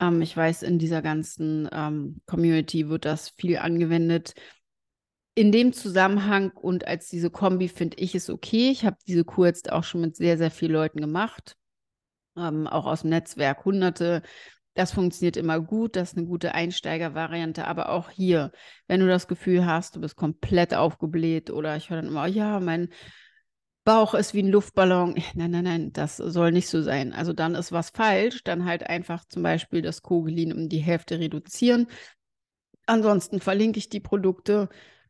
Ähm, 0.00 0.20
ich 0.20 0.36
weiß, 0.36 0.62
in 0.62 0.78
dieser 0.78 1.00
ganzen 1.00 1.66
ähm, 1.72 2.20
Community 2.26 2.90
wird 2.90 3.06
das 3.06 3.30
viel 3.30 3.56
angewendet. 3.56 4.34
In 5.34 5.50
dem 5.50 5.72
Zusammenhang 5.72 6.50
und 6.50 6.86
als 6.86 7.08
diese 7.08 7.30
Kombi 7.30 7.68
finde 7.68 7.96
ich 7.98 8.14
es 8.14 8.28
okay. 8.28 8.70
Ich 8.70 8.84
habe 8.84 8.98
diese 9.06 9.24
Kur 9.24 9.46
jetzt 9.46 9.72
auch 9.72 9.84
schon 9.84 10.02
mit 10.02 10.16
sehr, 10.16 10.36
sehr 10.36 10.50
vielen 10.50 10.72
Leuten 10.72 11.00
gemacht 11.00 11.56
ähm, 12.36 12.66
auch 12.66 12.86
aus 12.86 13.02
dem 13.02 13.10
Netzwerk 13.10 13.64
hunderte. 13.64 14.22
Das 14.74 14.92
funktioniert 14.92 15.38
immer 15.38 15.60
gut, 15.60 15.96
das 15.96 16.10
ist 16.10 16.18
eine 16.18 16.26
gute 16.26 16.54
Einsteigervariante, 16.54 17.66
aber 17.66 17.88
auch 17.88 18.10
hier, 18.10 18.52
wenn 18.86 19.00
du 19.00 19.06
das 19.06 19.26
Gefühl 19.26 19.64
hast, 19.64 19.96
du 19.96 20.00
bist 20.00 20.16
komplett 20.16 20.74
aufgebläht 20.74 21.50
oder 21.50 21.76
ich 21.76 21.88
höre 21.88 22.02
dann 22.02 22.08
immer, 22.08 22.26
ja, 22.26 22.60
mein 22.60 22.90
Bauch 23.84 24.14
ist 24.14 24.34
wie 24.34 24.42
ein 24.42 24.48
Luftballon. 24.48 25.14
Nein, 25.34 25.52
nein, 25.52 25.64
nein, 25.64 25.92
das 25.92 26.16
soll 26.16 26.52
nicht 26.52 26.68
so 26.68 26.82
sein. 26.82 27.12
Also 27.12 27.32
dann 27.32 27.54
ist 27.54 27.72
was 27.72 27.90
falsch, 27.90 28.42
dann 28.44 28.64
halt 28.66 28.82
einfach 28.82 29.24
zum 29.24 29.42
Beispiel 29.42 29.80
das 29.80 30.02
Kogelin 30.02 30.52
um 30.52 30.68
die 30.68 30.80
Hälfte 30.80 31.18
reduzieren. 31.20 31.86
Ansonsten 32.84 33.40
verlinke 33.40 33.78
ich 33.78 33.88
die 33.88 34.00
Produkte 34.00 34.68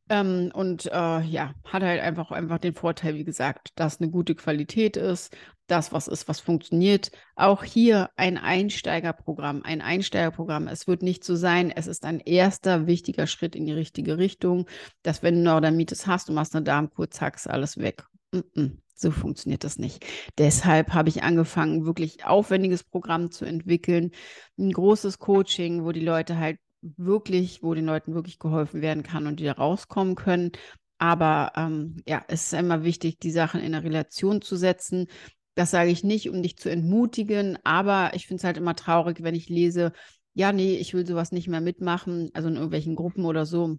ähm, 0.08 0.50
und 0.54 0.86
äh, 0.86 1.20
ja, 1.22 1.54
hat 1.64 1.82
halt 1.82 2.00
einfach, 2.00 2.30
einfach 2.30 2.58
den 2.58 2.74
Vorteil, 2.74 3.14
wie 3.14 3.24
gesagt, 3.24 3.72
dass 3.76 4.00
eine 4.00 4.10
gute 4.10 4.34
Qualität 4.34 4.96
ist, 4.96 5.36
das 5.66 5.92
was 5.92 6.08
ist, 6.08 6.28
was 6.28 6.40
funktioniert. 6.40 7.10
Auch 7.34 7.64
hier 7.64 8.10
ein 8.16 8.38
Einsteigerprogramm, 8.38 9.62
ein 9.64 9.80
Einsteigerprogramm. 9.80 10.68
Es 10.68 10.86
wird 10.86 11.02
nicht 11.02 11.24
so 11.24 11.36
sein, 11.36 11.70
es 11.70 11.86
ist 11.86 12.04
ein 12.04 12.20
erster 12.20 12.86
wichtiger 12.86 13.26
Schritt 13.26 13.56
in 13.56 13.66
die 13.66 13.72
richtige 13.72 14.18
Richtung, 14.18 14.66
dass 15.02 15.22
wenn 15.22 15.36
du 15.36 15.42
Neurodermitis 15.42 16.06
hast, 16.06 16.28
du 16.28 16.32
machst 16.32 16.54
eine 16.54 16.64
Darmkur, 16.64 17.10
zack, 17.10 17.36
ist 17.36 17.48
alles 17.48 17.78
weg. 17.78 18.04
Mm 18.32 18.38
-mm. 18.54 18.76
So 18.98 19.10
funktioniert 19.10 19.62
das 19.62 19.78
nicht. 19.78 20.06
Deshalb 20.38 20.94
habe 20.94 21.10
ich 21.10 21.22
angefangen, 21.22 21.84
wirklich 21.84 22.24
aufwendiges 22.24 22.82
Programm 22.82 23.30
zu 23.30 23.44
entwickeln, 23.44 24.12
ein 24.58 24.72
großes 24.72 25.18
Coaching, 25.18 25.84
wo 25.84 25.92
die 25.92 26.00
Leute 26.00 26.38
halt 26.38 26.58
wirklich, 26.80 27.62
wo 27.62 27.74
den 27.74 27.84
Leuten 27.84 28.14
wirklich 28.14 28.38
geholfen 28.38 28.80
werden 28.80 29.02
kann 29.02 29.26
und 29.26 29.38
die 29.38 29.44
da 29.44 29.52
rauskommen 29.52 30.14
können. 30.14 30.52
Aber 30.98 31.52
ähm, 31.56 32.02
ja, 32.06 32.24
es 32.28 32.44
ist 32.44 32.58
immer 32.58 32.84
wichtig, 32.84 33.18
die 33.18 33.30
Sachen 33.30 33.60
in 33.60 33.74
eine 33.74 33.84
Relation 33.84 34.40
zu 34.40 34.56
setzen. 34.56 35.08
Das 35.56 35.72
sage 35.72 35.90
ich 35.90 36.04
nicht, 36.04 36.30
um 36.30 36.42
dich 36.42 36.56
zu 36.56 36.70
entmutigen, 36.70 37.58
aber 37.64 38.12
ich 38.14 38.28
finde 38.28 38.40
es 38.40 38.44
halt 38.44 38.56
immer 38.58 38.76
traurig, 38.76 39.22
wenn 39.22 39.34
ich 39.34 39.48
lese, 39.48 39.92
ja, 40.34 40.52
nee, 40.52 40.76
ich 40.76 40.94
will 40.94 41.06
sowas 41.06 41.32
nicht 41.32 41.48
mehr 41.48 41.60
mitmachen, 41.60 42.30
also 42.34 42.48
in 42.48 42.54
irgendwelchen 42.54 42.94
Gruppen 42.94 43.24
oder 43.24 43.44
so 43.46 43.78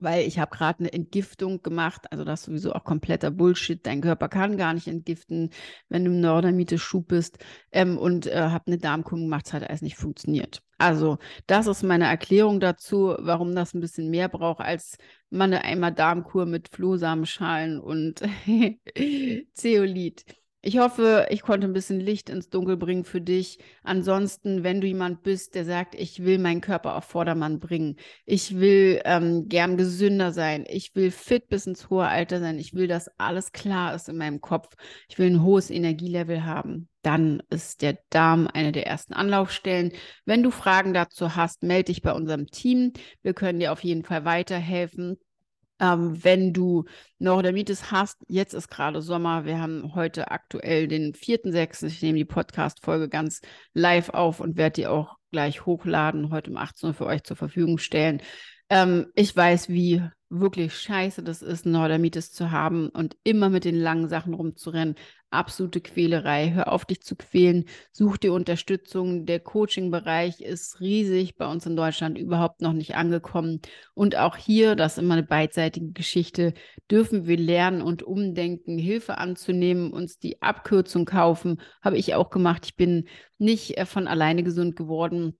weil 0.00 0.26
ich 0.26 0.38
habe 0.38 0.54
gerade 0.56 0.80
eine 0.80 0.92
Entgiftung 0.92 1.62
gemacht, 1.62 2.06
also 2.12 2.24
das 2.24 2.40
ist 2.40 2.46
sowieso 2.46 2.72
auch 2.72 2.84
kompletter 2.84 3.30
Bullshit. 3.30 3.84
Dein 3.84 4.00
Körper 4.00 4.28
kann 4.28 4.56
gar 4.56 4.72
nicht 4.74 4.86
entgiften, 4.86 5.50
wenn 5.88 6.04
du 6.04 6.10
im 6.12 6.20
Neurodermitis-Schub 6.20 7.08
bist 7.08 7.38
ähm, 7.72 7.98
und 7.98 8.26
äh, 8.26 8.36
habe 8.36 8.68
eine 8.68 8.78
Darmkur 8.78 9.18
gemacht, 9.18 9.46
es 9.46 9.52
hat 9.52 9.68
alles 9.68 9.82
nicht 9.82 9.96
funktioniert. 9.96 10.62
Also 10.78 11.18
das 11.46 11.66
ist 11.66 11.82
meine 11.82 12.06
Erklärung 12.06 12.60
dazu, 12.60 13.16
warum 13.18 13.54
das 13.54 13.74
ein 13.74 13.80
bisschen 13.80 14.10
mehr 14.10 14.28
braucht 14.28 14.60
als 14.60 14.96
man 15.30 15.52
eine 15.52 15.64
einmal 15.64 15.92
Darmkur 15.92 16.46
mit 16.46 16.68
Flohsamenschalen 16.68 17.80
und 17.80 18.22
Zeolit. 19.54 20.24
Ich 20.60 20.78
hoffe, 20.78 21.26
ich 21.30 21.42
konnte 21.42 21.68
ein 21.68 21.72
bisschen 21.72 22.00
Licht 22.00 22.28
ins 22.28 22.50
Dunkel 22.50 22.76
bringen 22.76 23.04
für 23.04 23.20
dich. 23.20 23.58
Ansonsten, 23.84 24.64
wenn 24.64 24.80
du 24.80 24.88
jemand 24.88 25.22
bist, 25.22 25.54
der 25.54 25.64
sagt, 25.64 25.94
ich 25.94 26.24
will 26.24 26.38
meinen 26.38 26.60
Körper 26.60 26.96
auf 26.96 27.04
Vordermann 27.04 27.60
bringen, 27.60 27.96
ich 28.26 28.58
will 28.58 29.00
ähm, 29.04 29.48
gern 29.48 29.76
gesünder 29.76 30.32
sein, 30.32 30.64
ich 30.68 30.96
will 30.96 31.12
fit 31.12 31.48
bis 31.48 31.66
ins 31.68 31.90
hohe 31.90 32.08
Alter 32.08 32.40
sein, 32.40 32.58
ich 32.58 32.74
will, 32.74 32.88
dass 32.88 33.08
alles 33.18 33.52
klar 33.52 33.94
ist 33.94 34.08
in 34.08 34.16
meinem 34.16 34.40
Kopf, 34.40 34.74
ich 35.08 35.16
will 35.18 35.30
ein 35.30 35.42
hohes 35.44 35.70
Energielevel 35.70 36.44
haben, 36.44 36.88
dann 37.02 37.40
ist 37.50 37.80
der 37.82 37.96
Darm 38.10 38.48
eine 38.52 38.72
der 38.72 38.86
ersten 38.88 39.12
Anlaufstellen. 39.14 39.92
Wenn 40.24 40.42
du 40.42 40.50
Fragen 40.50 40.92
dazu 40.92 41.36
hast, 41.36 41.62
melde 41.62 41.84
dich 41.92 42.02
bei 42.02 42.12
unserem 42.12 42.48
Team. 42.48 42.92
Wir 43.22 43.32
können 43.32 43.60
dir 43.60 43.70
auf 43.72 43.84
jeden 43.84 44.02
Fall 44.04 44.24
weiterhelfen. 44.24 45.18
Ähm, 45.80 46.22
wenn 46.24 46.52
du 46.52 46.84
Neurodermitis 47.18 47.90
hast, 47.90 48.18
jetzt 48.26 48.54
ist 48.54 48.68
gerade 48.68 49.00
Sommer. 49.02 49.44
Wir 49.44 49.60
haben 49.60 49.94
heute 49.94 50.30
aktuell 50.30 50.88
den 50.88 51.14
4.6. 51.14 51.86
Ich 51.86 52.02
nehme 52.02 52.18
die 52.18 52.24
Podcast-Folge 52.24 53.08
ganz 53.08 53.40
live 53.74 54.10
auf 54.10 54.40
und 54.40 54.56
werde 54.56 54.74
die 54.74 54.86
auch 54.86 55.16
gleich 55.30 55.66
hochladen, 55.66 56.30
heute 56.30 56.50
um 56.50 56.56
18 56.56 56.88
Uhr 56.88 56.94
für 56.94 57.06
euch 57.06 57.22
zur 57.22 57.36
Verfügung 57.36 57.78
stellen. 57.78 58.22
Ähm, 58.70 59.06
ich 59.14 59.34
weiß, 59.34 59.68
wie 59.68 60.02
wirklich 60.30 60.74
scheiße 60.74 61.22
das 61.22 61.42
ist, 61.42 61.66
Neurodermitis 61.66 62.32
zu 62.32 62.50
haben 62.50 62.88
und 62.90 63.16
immer 63.24 63.48
mit 63.48 63.64
den 63.64 63.78
langen 63.78 64.08
Sachen 64.08 64.34
rumzurennen 64.34 64.96
absolute 65.30 65.80
Quälerei. 65.80 66.52
Hör 66.52 66.72
auf, 66.72 66.84
dich 66.84 67.02
zu 67.02 67.16
quälen. 67.16 67.64
Such 67.92 68.16
dir 68.18 68.32
Unterstützung. 68.32 69.26
Der 69.26 69.40
Coaching-Bereich 69.40 70.40
ist 70.40 70.80
riesig, 70.80 71.36
bei 71.36 71.46
uns 71.50 71.66
in 71.66 71.76
Deutschland 71.76 72.18
überhaupt 72.18 72.60
noch 72.60 72.72
nicht 72.72 72.94
angekommen. 72.94 73.60
Und 73.94 74.16
auch 74.16 74.36
hier, 74.36 74.74
das 74.76 74.92
ist 74.92 74.98
immer 74.98 75.14
eine 75.14 75.22
beidseitige 75.22 75.92
Geschichte, 75.92 76.54
dürfen 76.90 77.26
wir 77.26 77.36
lernen 77.36 77.82
und 77.82 78.02
umdenken, 78.02 78.78
Hilfe 78.78 79.18
anzunehmen, 79.18 79.92
uns 79.92 80.18
die 80.18 80.40
Abkürzung 80.42 81.04
kaufen. 81.04 81.60
Habe 81.82 81.98
ich 81.98 82.14
auch 82.14 82.30
gemacht. 82.30 82.66
Ich 82.66 82.76
bin 82.76 83.08
nicht 83.38 83.76
äh, 83.76 83.86
von 83.86 84.08
alleine 84.08 84.42
gesund 84.42 84.76
geworden 84.76 85.38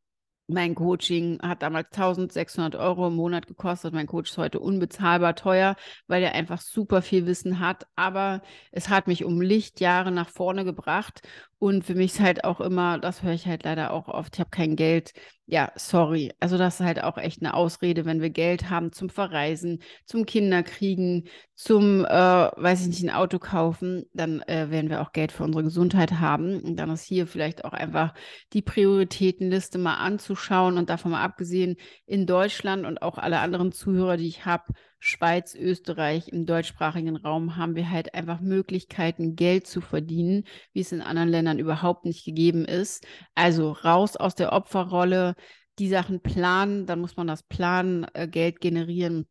mein 0.48 0.74
Coaching 0.74 1.38
hat 1.42 1.62
damals 1.62 1.88
1600 1.92 2.74
Euro 2.74 3.08
im 3.08 3.16
Monat 3.16 3.46
gekostet. 3.46 3.92
Mein 3.92 4.06
Coach 4.06 4.30
ist 4.30 4.38
heute 4.38 4.60
unbezahlbar 4.60 5.36
teuer, 5.36 5.76
weil 6.06 6.22
er 6.22 6.34
einfach 6.34 6.60
super 6.60 7.02
viel 7.02 7.26
Wissen 7.26 7.60
hat. 7.60 7.86
Aber 7.96 8.42
es 8.72 8.88
hat 8.88 9.06
mich 9.06 9.24
um 9.24 9.40
Lichtjahre 9.42 10.10
nach 10.10 10.30
vorne 10.30 10.64
gebracht. 10.64 11.20
Und 11.60 11.84
für 11.84 11.96
mich 11.96 12.12
ist 12.12 12.20
halt 12.20 12.44
auch 12.44 12.60
immer, 12.60 12.98
das 12.98 13.24
höre 13.24 13.32
ich 13.32 13.46
halt 13.46 13.64
leider 13.64 13.92
auch 13.92 14.06
oft, 14.06 14.36
ich 14.36 14.40
habe 14.40 14.50
kein 14.50 14.76
Geld. 14.76 15.12
Ja, 15.46 15.72
sorry. 15.74 16.32
Also 16.38 16.56
das 16.56 16.78
ist 16.78 16.86
halt 16.86 17.02
auch 17.02 17.18
echt 17.18 17.42
eine 17.42 17.54
Ausrede, 17.54 18.04
wenn 18.04 18.20
wir 18.20 18.30
Geld 18.30 18.70
haben 18.70 18.92
zum 18.92 19.08
Verreisen, 19.08 19.82
zum 20.04 20.24
Kinderkriegen, 20.24 21.26
zum, 21.54 22.04
äh, 22.04 22.08
weiß 22.08 22.82
ich 22.82 22.86
nicht, 22.88 23.02
ein 23.02 23.10
Auto 23.10 23.40
kaufen, 23.40 24.04
dann 24.12 24.40
äh, 24.42 24.70
werden 24.70 24.88
wir 24.88 25.00
auch 25.02 25.10
Geld 25.12 25.32
für 25.32 25.42
unsere 25.42 25.64
Gesundheit 25.64 26.12
haben. 26.20 26.60
Und 26.60 26.76
dann 26.76 26.90
ist 26.90 27.02
hier 27.02 27.26
vielleicht 27.26 27.64
auch 27.64 27.72
einfach 27.72 28.14
die 28.52 28.62
Prioritätenliste 28.62 29.78
mal 29.78 29.96
anzuschauen 29.96 30.78
und 30.78 30.90
davon 30.90 31.10
mal 31.10 31.24
abgesehen, 31.24 31.76
in 32.06 32.26
Deutschland 32.26 32.86
und 32.86 33.02
auch 33.02 33.18
alle 33.18 33.40
anderen 33.40 33.72
Zuhörer, 33.72 34.16
die 34.16 34.28
ich 34.28 34.44
habe, 34.44 34.74
Schweiz, 35.00 35.54
Österreich, 35.54 36.28
im 36.28 36.44
deutschsprachigen 36.44 37.16
Raum 37.16 37.56
haben 37.56 37.76
wir 37.76 37.90
halt 37.90 38.14
einfach 38.14 38.40
Möglichkeiten, 38.40 39.36
Geld 39.36 39.66
zu 39.66 39.80
verdienen, 39.80 40.44
wie 40.72 40.80
es 40.80 40.92
in 40.92 41.02
anderen 41.02 41.28
Ländern 41.28 41.58
überhaupt 41.58 42.04
nicht 42.04 42.24
gegeben 42.24 42.64
ist. 42.64 43.06
Also 43.34 43.72
raus 43.72 44.16
aus 44.16 44.34
der 44.34 44.52
Opferrolle, 44.52 45.34
die 45.78 45.88
Sachen 45.88 46.20
planen, 46.20 46.86
dann 46.86 47.00
muss 47.00 47.16
man 47.16 47.28
das 47.28 47.42
planen, 47.44 48.06
äh, 48.14 48.26
Geld 48.26 48.60
generieren. 48.60 49.28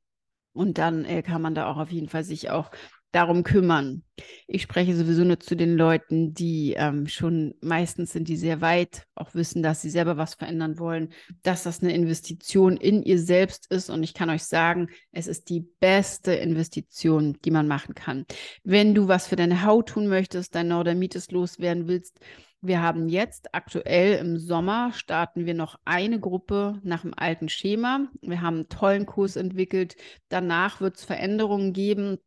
Und 0.53 0.77
dann 0.77 1.05
äh, 1.05 1.21
kann 1.21 1.41
man 1.41 1.53
da 1.53 1.69
auch 1.69 1.77
auf 1.77 1.91
jeden 1.91 2.09
Fall 2.09 2.23
sich 2.23 2.49
auch 2.49 2.71
darum 3.17 3.41
kümmern. 3.41 4.03
Ich 4.45 4.61
spreche 4.61 4.95
sowieso 4.95 5.23
nur 5.23 5.39
zu 5.39 5.55
den 5.55 5.75
Leuten, 5.75 6.35
die 6.35 6.75
ähm, 6.77 7.07
schon 7.07 7.55
meistens 7.61 8.11
sind, 8.11 8.27
die 8.27 8.37
sehr 8.37 8.61
weit 8.61 9.07
auch 9.15 9.33
wissen, 9.33 9.63
dass 9.63 9.81
sie 9.81 9.89
selber 9.89 10.17
was 10.17 10.35
verändern 10.35 10.77
wollen, 10.77 11.09
dass 11.41 11.63
das 11.63 11.81
eine 11.81 11.93
Investition 11.93 12.77
in 12.77 13.01
ihr 13.01 13.17
selbst 13.19 13.71
ist. 13.71 13.89
Und 13.89 14.03
ich 14.03 14.13
kann 14.13 14.29
euch 14.29 14.43
sagen, 14.43 14.89
es 15.11 15.25
ist 15.25 15.49
die 15.49 15.61
beste 15.79 16.33
Investition, 16.33 17.39
die 17.43 17.51
man 17.51 17.67
machen 17.67 17.95
kann. 17.95 18.25
Wenn 18.63 18.93
du 18.93 19.07
was 19.07 19.25
für 19.25 19.35
deine 19.35 19.63
Haut 19.65 19.89
tun 19.89 20.07
möchtest, 20.07 20.53
dein 20.53 20.67
Neurodermitis 20.67 21.31
loswerden 21.31 21.87
willst, 21.87 22.19
wir 22.61 22.81
haben 22.81 23.07
jetzt 23.07 23.53
aktuell 23.53 24.17
im 24.17 24.37
Sommer 24.37 24.91
starten 24.93 25.45
wir 25.45 25.53
noch 25.53 25.79
eine 25.85 26.19
Gruppe 26.19 26.79
nach 26.83 27.01
dem 27.01 27.13
alten 27.15 27.49
Schema. 27.49 28.07
Wir 28.21 28.41
haben 28.41 28.55
einen 28.55 28.69
tollen 28.69 29.05
Kurs 29.05 29.35
entwickelt. 29.35 29.95
Danach 30.29 30.81
wird 30.81 30.97
es 30.97 31.05
Veränderungen 31.05 31.71
geben 31.71 32.17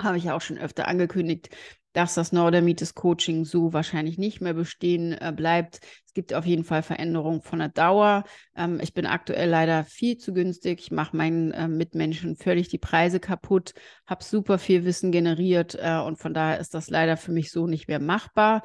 habe 0.00 0.18
ich 0.18 0.30
auch 0.30 0.40
schon 0.40 0.58
öfter 0.58 0.88
angekündigt, 0.88 1.50
dass 1.92 2.14
das 2.14 2.32
Neurodermitis 2.32 2.94
Coaching 2.94 3.44
so 3.44 3.72
wahrscheinlich 3.72 4.18
nicht 4.18 4.40
mehr 4.40 4.54
bestehen 4.54 5.12
äh, 5.12 5.32
bleibt. 5.34 5.80
Es 6.06 6.14
gibt 6.14 6.32
auf 6.34 6.46
jeden 6.46 6.64
Fall 6.64 6.82
Veränderungen 6.82 7.42
von 7.42 7.58
der 7.58 7.68
Dauer. 7.68 8.24
Ähm, 8.56 8.80
ich 8.82 8.94
bin 8.94 9.06
aktuell 9.06 9.48
leider 9.48 9.84
viel 9.84 10.16
zu 10.16 10.32
günstig. 10.32 10.80
Ich 10.80 10.90
mache 10.90 11.16
meinen 11.16 11.52
äh, 11.52 11.68
Mitmenschen 11.68 12.36
völlig 12.36 12.68
die 12.68 12.78
Preise 12.78 13.20
kaputt, 13.20 13.74
habe 14.06 14.24
super 14.24 14.58
viel 14.58 14.84
Wissen 14.84 15.12
generiert 15.12 15.76
äh, 15.78 15.98
und 15.98 16.18
von 16.18 16.32
daher 16.32 16.60
ist 16.60 16.74
das 16.74 16.88
leider 16.88 17.16
für 17.16 17.32
mich 17.32 17.50
so 17.50 17.66
nicht 17.66 17.88
mehr 17.88 18.00
machbar. 18.00 18.62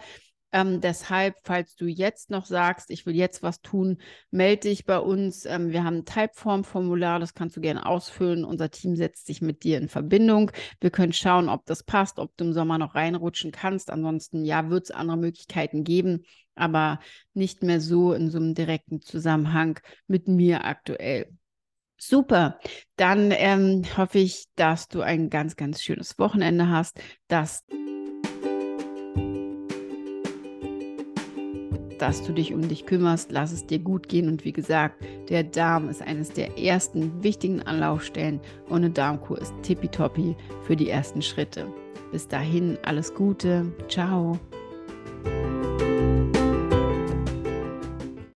Ähm, 0.53 0.79
deshalb, 0.79 1.35
falls 1.43 1.75
du 1.75 1.85
jetzt 1.85 2.29
noch 2.29 2.45
sagst, 2.45 2.89
ich 2.89 3.05
will 3.05 3.15
jetzt 3.15 3.43
was 3.43 3.61
tun, 3.61 3.97
melde 4.31 4.69
dich 4.69 4.85
bei 4.85 4.97
uns. 4.97 5.45
Ähm, 5.45 5.71
wir 5.71 5.83
haben 5.83 5.97
ein 5.97 6.05
Typeform-Formular, 6.05 7.19
das 7.19 7.33
kannst 7.33 7.57
du 7.57 7.61
gerne 7.61 7.85
ausfüllen. 7.85 8.45
Unser 8.45 8.71
Team 8.71 8.95
setzt 8.95 9.27
sich 9.27 9.41
mit 9.41 9.63
dir 9.63 9.77
in 9.77 9.89
Verbindung. 9.89 10.51
Wir 10.79 10.89
können 10.89 11.11
schauen, 11.11 11.49
ob 11.49 11.65
das 11.65 11.83
passt, 11.83 12.17
ob 12.17 12.35
du 12.37 12.45
im 12.45 12.53
Sommer 12.53 12.77
noch 12.77 12.95
reinrutschen 12.95 13.51
kannst. 13.51 13.89
Ansonsten, 13.89 14.45
ja, 14.45 14.69
wird 14.69 14.85
es 14.85 14.91
andere 14.91 15.17
Möglichkeiten 15.17 15.83
geben, 15.83 16.23
aber 16.55 17.01
nicht 17.33 17.61
mehr 17.61 17.81
so 17.81 18.13
in 18.13 18.29
so 18.29 18.37
einem 18.37 18.53
direkten 18.53 19.01
Zusammenhang 19.01 19.79
mit 20.07 20.29
mir 20.29 20.63
aktuell. 20.63 21.29
Super. 21.97 22.59
Dann 22.95 23.31
ähm, 23.31 23.83
hoffe 23.97 24.19
ich, 24.19 24.45
dass 24.55 24.87
du 24.87 25.01
ein 25.01 25.29
ganz, 25.29 25.55
ganz 25.55 25.81
schönes 25.81 26.17
Wochenende 26.19 26.69
hast, 26.69 27.01
dass 27.27 27.65
dass 31.97 32.23
du 32.23 32.33
dich 32.33 32.53
um 32.53 32.67
dich 32.67 32.85
kümmerst, 32.85 33.31
lass 33.31 33.51
es 33.51 33.65
dir 33.65 33.79
gut 33.79 34.07
gehen. 34.09 34.27
Und 34.27 34.45
wie 34.45 34.53
gesagt, 34.53 35.03
der 35.29 35.43
Darm 35.43 35.89
ist 35.89 36.01
eines 36.01 36.29
der 36.29 36.57
ersten 36.57 37.23
wichtigen 37.23 37.61
Anlaufstellen 37.61 38.39
und 38.69 38.77
eine 38.77 38.89
Darmkur 38.89 39.39
ist 39.39 39.53
tippitoppi 39.63 40.35
für 40.63 40.75
die 40.75 40.89
ersten 40.89 41.21
Schritte. 41.21 41.67
Bis 42.11 42.27
dahin 42.27 42.77
alles 42.83 43.13
Gute. 43.13 43.71
Ciao. 43.89 44.39